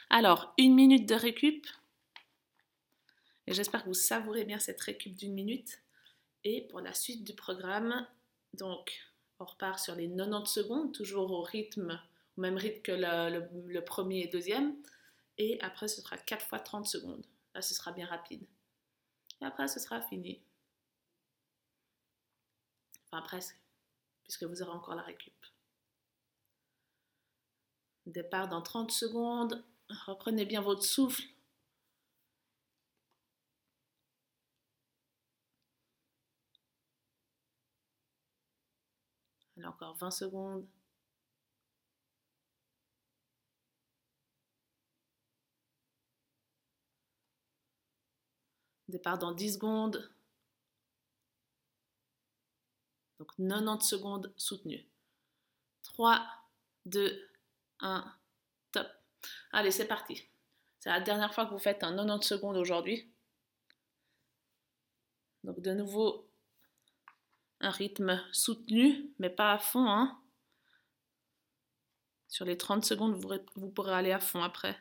Alors, 0.09 0.53
une 0.57 0.75
minute 0.75 1.07
de 1.07 1.15
récup. 1.15 1.65
Et 3.47 3.53
j'espère 3.53 3.83
que 3.83 3.89
vous 3.89 3.93
savourez 3.93 4.45
bien 4.45 4.59
cette 4.59 4.79
récup 4.81 5.15
d'une 5.15 5.33
minute. 5.33 5.79
Et 6.43 6.67
pour 6.67 6.81
la 6.81 6.93
suite 6.93 7.23
du 7.23 7.33
programme, 7.33 8.07
donc 8.53 8.91
on 9.39 9.45
repart 9.45 9.79
sur 9.79 9.95
les 9.95 10.07
90 10.07 10.51
secondes, 10.51 10.93
toujours 10.93 11.31
au 11.31 11.41
rythme, 11.41 11.99
au 12.37 12.41
même 12.41 12.57
rythme 12.57 12.81
que 12.81 12.91
le, 12.91 13.79
premier 13.81 14.23
et 14.23 14.27
deuxième. 14.27 14.75
Et 15.37 15.59
après, 15.61 15.87
ce 15.87 16.01
sera 16.01 16.17
4 16.17 16.45
fois 16.45 16.59
30 16.59 16.85
secondes. 16.85 17.25
Là, 17.53 17.61
ce 17.61 17.73
sera 17.73 17.91
bien 17.91 18.07
rapide. 18.07 18.45
Et 19.41 19.45
après, 19.45 19.67
ce 19.67 19.79
sera 19.79 20.01
fini. 20.01 20.41
Enfin, 23.05 23.21
presque, 23.21 23.57
puisque 24.23 24.43
vous 24.43 24.61
aurez 24.61 24.71
encore 24.71 24.95
la 24.95 25.03
récup. 25.03 25.33
Départ 28.05 28.47
dans 28.49 28.61
30 28.61 28.91
secondes. 28.91 29.63
Reprenez 30.05 30.45
bien 30.45 30.61
votre 30.61 30.83
souffle. 30.83 31.23
Allez, 39.57 39.65
encore 39.65 39.95
20 39.95 40.11
secondes. 40.11 40.67
Départ 48.87 49.17
dans 49.17 49.31
10 49.31 49.53
secondes. 49.55 50.13
Donc 53.19 53.29
90 53.37 53.87
secondes 53.87 54.33
soutenues. 54.37 54.85
3, 55.83 56.25
2, 56.85 57.32
1, 57.79 58.05
top. 58.71 58.87
Allez, 59.51 59.71
c'est 59.71 59.87
parti. 59.87 60.27
C'est 60.79 60.89
la 60.89 60.99
dernière 60.99 61.33
fois 61.33 61.45
que 61.45 61.51
vous 61.51 61.59
faites 61.59 61.83
un 61.83 61.95
90 61.95 62.27
secondes 62.27 62.57
aujourd'hui. 62.57 63.09
Donc 65.43 65.59
de 65.59 65.73
nouveau, 65.73 66.27
un 67.59 67.69
rythme 67.69 68.21
soutenu, 68.31 69.13
mais 69.19 69.29
pas 69.29 69.53
à 69.53 69.57
fond. 69.57 69.89
Hein. 69.89 70.19
Sur 72.27 72.45
les 72.45 72.57
30 72.57 72.83
secondes, 72.83 73.15
vous 73.55 73.69
pourrez 73.69 73.93
aller 73.93 74.11
à 74.11 74.19
fond 74.19 74.41
après. 74.41 74.77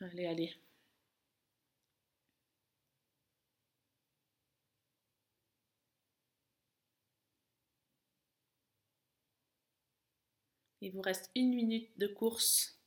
Allez, 0.00 0.26
allez. 0.26 0.56
Il 10.80 10.92
vous 10.92 11.02
reste 11.02 11.30
une 11.34 11.54
minute 11.54 11.96
de 11.98 12.06
course. 12.06 12.78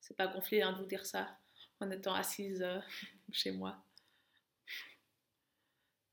C'est 0.00 0.16
pas 0.16 0.26
gonflé 0.26 0.60
hein, 0.60 0.72
de 0.72 0.78
vous 0.78 0.86
dire 0.86 1.06
ça 1.06 1.38
en 1.80 1.90
étant 1.90 2.14
assise 2.14 2.62
euh, 2.62 2.78
chez 3.32 3.52
moi. 3.52 3.82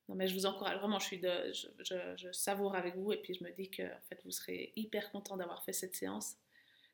Non, 0.08 0.16
mais 0.16 0.28
je 0.28 0.34
vous 0.34 0.46
encourage 0.46 0.78
vraiment, 0.78 1.00
je, 1.00 2.16
je, 2.18 2.32
savoure 2.32 2.76
avec 2.76 2.96
vous 2.96 3.14
et 3.14 3.18
puis 3.18 3.34
je 3.34 3.44
me 3.44 3.52
dis 3.52 3.70
que 3.70 3.84
en 3.84 4.02
fait, 4.10 4.22
vous 4.26 4.32
serez 4.32 4.74
hyper 4.76 5.12
content 5.12 5.38
d'avoir 5.38 5.64
fait 5.64 5.74
cette 5.74 5.96
séance. 5.96 6.36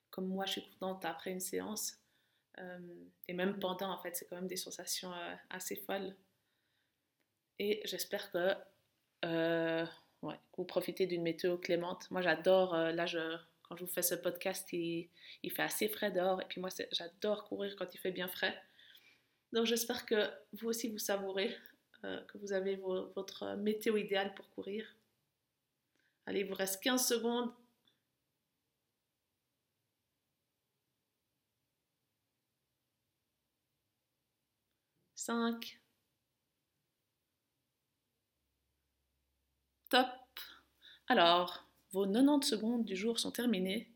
Comme 0.09 0.27
moi, 0.27 0.45
je 0.45 0.53
suis 0.53 0.69
contente 0.69 1.03
après 1.05 1.31
une 1.31 1.39
séance. 1.39 1.97
Euh, 2.59 2.79
et 3.27 3.33
même 3.33 3.59
pendant, 3.59 3.91
en 3.91 3.97
fait, 3.97 4.15
c'est 4.15 4.27
quand 4.27 4.35
même 4.35 4.47
des 4.47 4.57
sensations 4.57 5.13
euh, 5.13 5.35
assez 5.49 5.75
folles. 5.75 6.15
Et 7.59 7.81
j'espère 7.85 8.31
que, 8.31 8.55
ouais, 10.21 10.35
vous 10.57 10.65
profitez 10.65 11.05
d'une 11.07 11.23
météo 11.23 11.57
clémente. 11.57 12.09
Moi, 12.11 12.21
j'adore, 12.21 12.75
là, 12.75 13.05
je, 13.05 13.37
quand 13.63 13.75
je 13.75 13.83
vous 13.85 13.91
fais 13.91 14.01
ce 14.01 14.15
podcast, 14.15 14.71
il, 14.73 15.09
il 15.43 15.51
fait 15.51 15.63
assez 15.63 15.87
frais 15.87 16.11
dehors. 16.11 16.41
Et 16.41 16.45
puis 16.45 16.61
moi, 16.61 16.69
j'adore 16.91 17.43
courir 17.45 17.75
quand 17.75 17.93
il 17.93 17.97
fait 17.99 18.11
bien 18.11 18.27
frais. 18.27 18.55
Donc 19.53 19.65
j'espère 19.65 20.05
que 20.05 20.29
vous 20.53 20.69
aussi 20.69 20.89
vous 20.89 20.97
savourez, 20.99 21.55
euh, 22.03 22.21
que 22.25 22.37
vous 22.37 22.53
avez 22.53 22.75
votre 23.15 23.55
météo 23.57 23.97
idéale 23.97 24.33
pour 24.35 24.49
courir. 24.51 24.85
Allez, 26.27 26.41
il 26.41 26.45
vous 26.47 26.53
reste 26.53 26.83
15 26.83 27.07
secondes. 27.07 27.51
Cinq. 35.15 35.77
Top. 39.89 40.07
Alors, 41.07 41.65
vos 41.91 42.05
90 42.05 42.45
secondes 42.47 42.85
du 42.85 42.95
jour 42.95 43.19
sont 43.19 43.31
terminées. 43.31 43.89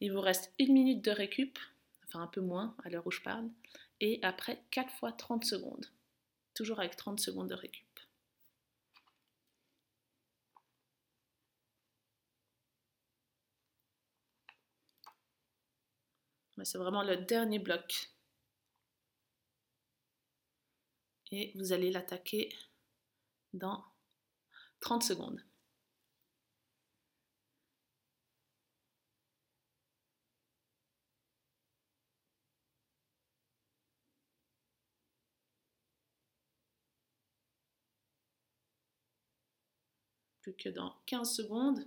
Il 0.00 0.12
vous 0.12 0.20
reste 0.20 0.52
une 0.58 0.72
minute 0.72 1.04
de 1.04 1.10
récup, 1.10 1.58
enfin 2.04 2.22
un 2.22 2.26
peu 2.28 2.40
moins 2.40 2.76
à 2.84 2.90
l'heure 2.90 3.06
où 3.06 3.10
je 3.10 3.20
parle, 3.22 3.50
et 4.00 4.20
après 4.22 4.62
4 4.70 4.92
fois 4.94 5.12
30 5.12 5.44
secondes. 5.44 5.86
Toujours 6.54 6.78
avec 6.78 6.96
30 6.96 7.18
secondes 7.20 7.48
de 7.48 7.54
récup. 7.54 7.84
C'est 16.62 16.78
vraiment 16.78 17.02
le 17.02 17.16
dernier 17.16 17.58
bloc. 17.58 18.10
Et 21.32 21.52
vous 21.56 21.72
allez 21.72 21.90
l'attaquer 21.90 22.54
dans 23.52 23.84
30 24.80 25.02
secondes. 25.02 25.44
Plus 40.44 40.54
que 40.54 40.68
dans 40.68 40.94
15 41.06 41.34
secondes. 41.34 41.86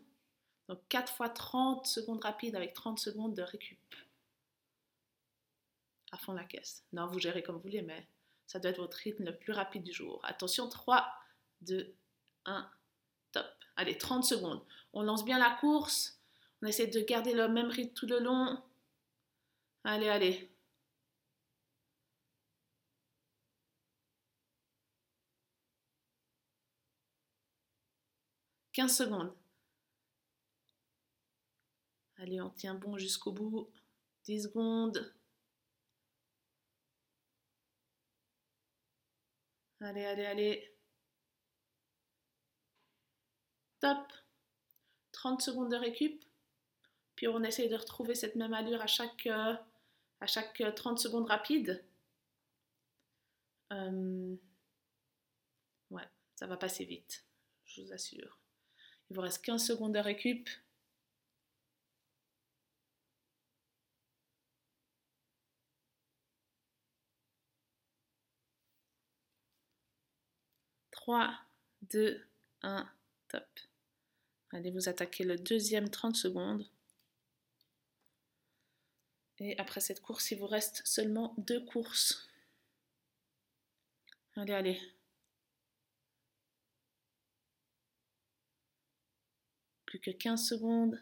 Donc 0.67 0.80
4 0.89 1.13
fois 1.13 1.30
30 1.30 1.86
secondes 1.86 2.24
rapides 2.24 2.56
avec 2.56 2.74
30 2.74 3.00
secondes 3.00 3.36
de 3.36 3.43
récup. 3.43 3.96
À 6.12 6.17
fond 6.17 6.34
la 6.34 6.43
caisse. 6.43 6.84
Non, 6.91 7.08
vous 7.08 7.20
gérez 7.20 7.43
comme 7.43 7.56
vous 7.56 7.62
voulez, 7.62 7.84
mais 7.84 8.08
ça 8.48 8.60
doit 8.60 8.72
être 8.72 8.78
votre 8.78 8.98
rythme 8.98 9.26
le 9.26 9.38
plus 9.38 9.54
rapide 9.54 9.84
du 9.84 9.93
jour. 9.93 10.20
Attention, 10.24 10.67
3, 10.67 11.08
2, 11.62 11.96
1, 12.46 12.72
top. 13.32 13.46
Allez, 13.76 13.98
30 13.98 14.24
secondes. 14.24 14.63
On 14.93 15.04
lance 15.04 15.24
bien 15.24 15.38
la 15.38 15.52
course. 15.60 16.20
On 16.62 16.65
essaie 16.65 16.88
de 16.88 17.00
garder 17.02 17.34
le 17.34 17.48
même 17.48 17.70
rythme 17.70 17.93
tout 17.93 18.08
le 18.08 18.20
long. 18.20 18.62
Allez, 19.84 20.10
allez. 20.10 20.52
15 28.78 28.96
secondes. 28.96 29.36
Allez, 32.18 32.40
on 32.40 32.52
tient 32.52 32.76
bon 32.76 32.96
jusqu'au 32.96 33.32
bout. 33.32 33.72
10 34.26 34.44
secondes. 34.44 35.16
Allez, 39.82 40.06
allez, 40.06 40.26
allez. 40.26 40.78
Top. 43.80 44.13
30 45.12 45.42
secondes 45.42 45.72
de 45.72 45.78
récup. 45.78 46.24
Puis 47.16 47.28
on 47.28 47.42
essaye 47.42 47.70
de 47.70 47.76
retrouver 47.78 48.13
cette 48.13 48.36
même 48.36 48.54
allure 48.54 48.84
à 48.84 48.88
chaque, 48.88 49.26
euh, 49.26 49.56
à 50.20 50.28
chaque 50.28 50.62
30 50.76 51.00
secondes 51.00 51.28
rapides. 51.28 51.84
Euh, 53.74 54.36
ouais, 55.90 56.08
ça 56.36 56.46
va 56.46 56.58
passer 56.58 56.86
vite, 56.86 57.26
je 57.66 57.82
vous 57.82 57.92
assure. 57.92 58.38
Il 59.10 59.15
vous 59.15 59.22
reste 59.22 59.43
15 59.43 59.65
secondes 59.65 59.93
de 59.93 60.00
récup. 60.00 60.50
Trois, 70.91 71.39
deux, 71.84 72.22
un, 72.63 72.89
top. 73.30 73.48
Allez 74.52 74.72
vous 74.72 74.89
attaquer 74.89 75.24
le 75.24 75.38
deuxième 75.38 75.89
30 75.89 76.15
secondes. 76.15 76.67
Et 79.39 79.58
après 79.58 79.82
cette 79.82 80.02
course, 80.02 80.32
il 80.32 80.39
vous 80.39 80.48
reste 80.48 80.82
seulement 80.86 81.34
deux 81.38 81.63
courses. 81.65 82.28
Allez, 84.36 84.54
allez, 84.54 84.97
Plus 89.98 90.12
que 90.14 90.18
15 90.18 90.48
secondes. 90.48 91.00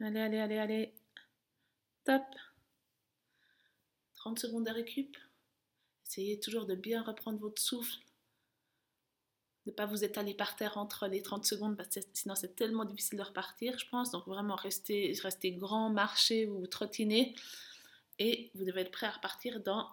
Allez, 0.00 0.20
allez, 0.20 0.38
allez, 0.38 0.58
allez. 0.58 0.94
Top. 2.04 2.22
30 4.16 4.38
secondes 4.38 4.66
de 4.66 4.70
récup. 4.70 5.16
Essayez 6.06 6.38
toujours 6.38 6.66
de 6.66 6.74
bien 6.74 7.02
reprendre 7.02 7.38
votre 7.38 7.62
souffle. 7.62 7.96
Ne 9.64 9.72
pas 9.72 9.86
vous 9.86 10.04
étaler 10.04 10.34
par 10.34 10.56
terre 10.56 10.76
entre 10.76 11.06
les 11.06 11.22
30 11.22 11.46
secondes 11.46 11.76
parce 11.76 11.88
que 11.88 12.00
sinon 12.12 12.34
c'est 12.34 12.54
tellement 12.54 12.84
difficile 12.84 13.18
de 13.18 13.24
repartir, 13.24 13.78
je 13.78 13.88
pense. 13.88 14.10
Donc 14.10 14.26
vraiment 14.26 14.56
restez, 14.56 15.18
restez 15.22 15.52
grand, 15.52 15.88
marchez 15.88 16.46
ou 16.46 16.66
trottiner. 16.66 17.34
Et 18.18 18.50
vous 18.54 18.64
devez 18.64 18.82
être 18.82 18.92
prêt 18.92 19.06
à 19.06 19.12
repartir 19.12 19.62
dans 19.62 19.90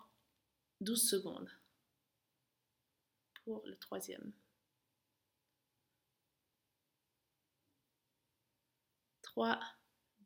12 0.81 1.09
secondes 1.09 1.49
pour 3.43 3.61
le 3.65 3.77
troisième. 3.77 4.33
3, 9.23 9.59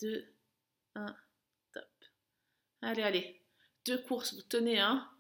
2, 0.02 0.34
1, 0.96 1.16
top. 1.72 1.90
Allez, 2.82 3.04
allez. 3.04 3.42
Deux 3.86 4.02
courses, 4.04 4.34
vous 4.34 4.42
tenez 4.42 4.80
un. 4.80 4.92
Hein. 4.92 5.14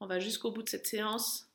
On 0.00 0.06
va 0.06 0.18
jusqu'au 0.18 0.50
bout 0.50 0.62
de 0.62 0.68
cette 0.68 0.86
séance. 0.86 1.48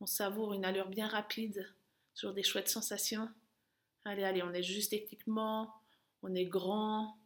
On 0.00 0.06
savoure 0.06 0.52
une 0.52 0.64
allure 0.64 0.88
bien 0.88 1.08
rapide, 1.08 1.74
toujours 2.14 2.34
des 2.34 2.42
chouettes 2.42 2.68
sensations. 2.68 3.30
Allez, 4.06 4.22
allez, 4.22 4.42
on 4.44 4.54
est 4.54 4.62
juste 4.62 4.90
techniquement, 4.90 5.74
on 6.22 6.32
est 6.36 6.44
grand, 6.44 7.18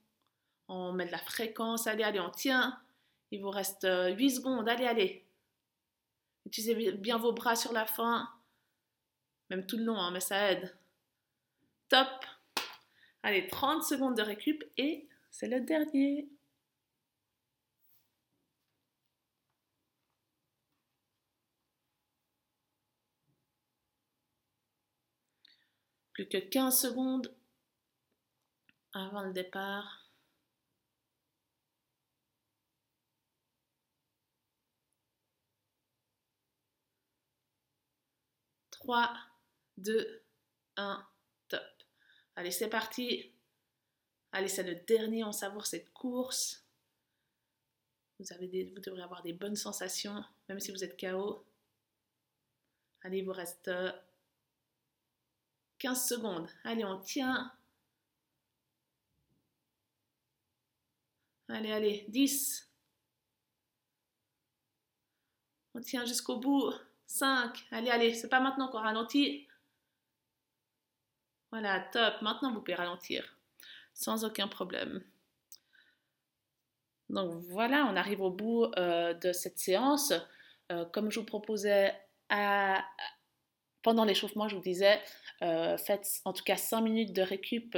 on 0.66 0.94
met 0.94 1.04
de 1.04 1.12
la 1.12 1.18
fréquence. 1.18 1.86
Allez, 1.86 2.02
allez, 2.02 2.20
on 2.20 2.30
tient. 2.30 2.80
Il 3.30 3.42
vous 3.42 3.50
reste 3.50 3.82
8 3.82 3.86
euh, 3.86 4.28
secondes. 4.28 4.66
Allez, 4.66 4.86
allez. 4.86 5.26
Utilisez 6.46 6.92
bien 6.92 7.18
vos 7.18 7.32
bras 7.32 7.54
sur 7.54 7.74
la 7.74 7.84
fin. 7.84 8.30
Même 9.50 9.66
tout 9.66 9.76
le 9.76 9.84
long, 9.84 9.98
hein, 9.98 10.10
mais 10.10 10.20
ça 10.20 10.52
aide. 10.52 10.74
Top. 11.90 12.08
Allez, 13.22 13.46
30 13.46 13.84
secondes 13.84 14.16
de 14.16 14.22
récup 14.22 14.64
et 14.78 15.06
c'est 15.30 15.48
le 15.48 15.60
dernier. 15.60 16.30
Plus 26.20 26.28
que 26.28 26.36
15 26.36 26.78
secondes 26.78 27.34
avant 28.92 29.22
le 29.22 29.32
départ. 29.32 30.12
Trois, 38.70 39.16
2, 39.78 40.22
1, 40.76 41.08
top. 41.48 41.62
Allez, 42.36 42.50
c'est 42.50 42.68
parti. 42.68 43.32
Allez, 44.32 44.48
c'est 44.48 44.62
le 44.62 44.74
dernier, 44.74 45.24
on 45.24 45.32
savoure 45.32 45.64
cette 45.64 45.90
course. 45.94 46.66
Vous, 48.18 48.30
avez 48.34 48.46
des, 48.46 48.64
vous 48.64 48.80
devrez 48.82 49.00
avoir 49.00 49.22
des 49.22 49.32
bonnes 49.32 49.56
sensations, 49.56 50.22
même 50.50 50.60
si 50.60 50.70
vous 50.70 50.84
êtes 50.84 51.00
KO. 51.00 51.46
Allez, 53.04 53.20
il 53.20 53.24
vous 53.24 53.32
reste 53.32 53.70
15 55.80 55.98
euh, 56.12 56.16
secondes. 56.16 56.48
Allez, 56.64 56.84
on 56.84 56.98
tient. 57.00 57.52
Allez, 61.48 61.72
allez, 61.72 62.06
10. 62.08 62.70
On 65.74 65.80
tient 65.80 66.04
jusqu'au 66.04 66.36
bout. 66.36 66.72
5. 67.06 67.66
Allez, 67.72 67.90
allez, 67.90 68.14
c'est 68.14 68.28
pas 68.28 68.40
maintenant 68.40 68.68
qu'on 68.68 68.78
ralentit. 68.78 69.48
Voilà, 71.50 71.80
top. 71.80 72.22
Maintenant, 72.22 72.52
vous 72.52 72.60
pouvez 72.60 72.76
ralentir 72.76 73.36
sans 73.92 74.24
aucun 74.24 74.48
problème. 74.48 75.02
Donc 77.08 77.42
voilà, 77.48 77.86
on 77.90 77.96
arrive 77.96 78.20
au 78.20 78.30
bout 78.30 78.66
euh, 78.76 79.12
de 79.14 79.32
cette 79.32 79.58
séance. 79.58 80.12
Euh, 80.70 80.84
comme 80.86 81.10
je 81.10 81.18
vous 81.18 81.26
proposais 81.26 81.92
à, 82.28 82.84
pendant 83.82 84.04
l'échauffement, 84.04 84.48
je 84.48 84.56
vous 84.56 84.62
disais, 84.62 85.00
euh, 85.42 85.76
faites 85.76 86.20
en 86.24 86.32
tout 86.32 86.44
cas 86.44 86.56
5 86.56 86.80
minutes 86.80 87.12
de 87.12 87.22
récup 87.22 87.76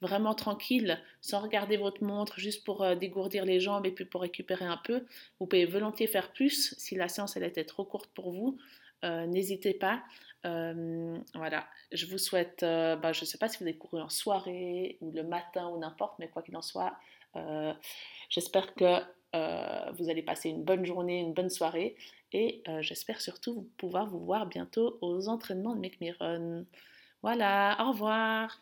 vraiment 0.00 0.34
tranquille, 0.34 1.00
sans 1.20 1.40
regarder 1.40 1.76
votre 1.76 2.04
montre, 2.04 2.38
juste 2.38 2.64
pour 2.64 2.84
dégourdir 2.96 3.44
les 3.46 3.60
jambes 3.60 3.86
et 3.86 3.90
puis 3.90 4.04
pour 4.04 4.20
récupérer 4.20 4.66
un 4.66 4.78
peu. 4.84 5.04
Vous 5.40 5.46
pouvez 5.46 5.64
volontiers 5.64 6.06
faire 6.06 6.32
plus 6.32 6.74
si 6.76 6.94
la 6.94 7.08
séance 7.08 7.36
elle 7.36 7.44
était 7.44 7.64
trop 7.64 7.84
courte 7.84 8.10
pour 8.14 8.30
vous. 8.30 8.58
N'hésitez 9.02 9.72
pas. 9.72 10.02
Euh, 10.46 11.18
voilà, 11.34 11.66
je 11.92 12.06
vous 12.06 12.18
souhaite, 12.18 12.62
euh, 12.62 12.96
bah, 12.96 13.12
je 13.12 13.22
ne 13.22 13.26
sais 13.26 13.38
pas 13.38 13.48
si 13.48 13.58
vous 13.58 13.64
avez 13.64 13.76
couru 13.76 14.00
en 14.00 14.10
soirée 14.10 14.98
ou 15.00 15.10
le 15.10 15.22
matin 15.22 15.68
ou 15.68 15.78
n'importe, 15.78 16.18
mais 16.18 16.28
quoi 16.28 16.42
qu'il 16.42 16.56
en 16.56 16.62
soit, 16.62 16.94
euh, 17.36 17.72
j'espère 18.28 18.74
que 18.74 19.00
vous 19.34 20.08
allez 20.08 20.22
passer 20.22 20.48
une 20.48 20.62
bonne 20.62 20.86
journée, 20.86 21.20
une 21.20 21.34
bonne 21.34 21.50
soirée 21.50 21.96
et 22.32 22.62
j'espère 22.80 23.20
surtout 23.20 23.68
pouvoir 23.76 24.06
vous 24.06 24.20
voir 24.20 24.46
bientôt 24.46 24.98
aux 25.00 25.28
entraînements 25.28 25.74
de 25.74 25.80
Make 25.80 26.00
Me 26.00 26.12
Run. 26.18 26.64
Voilà, 27.22 27.76
au 27.80 27.90
revoir 27.92 28.60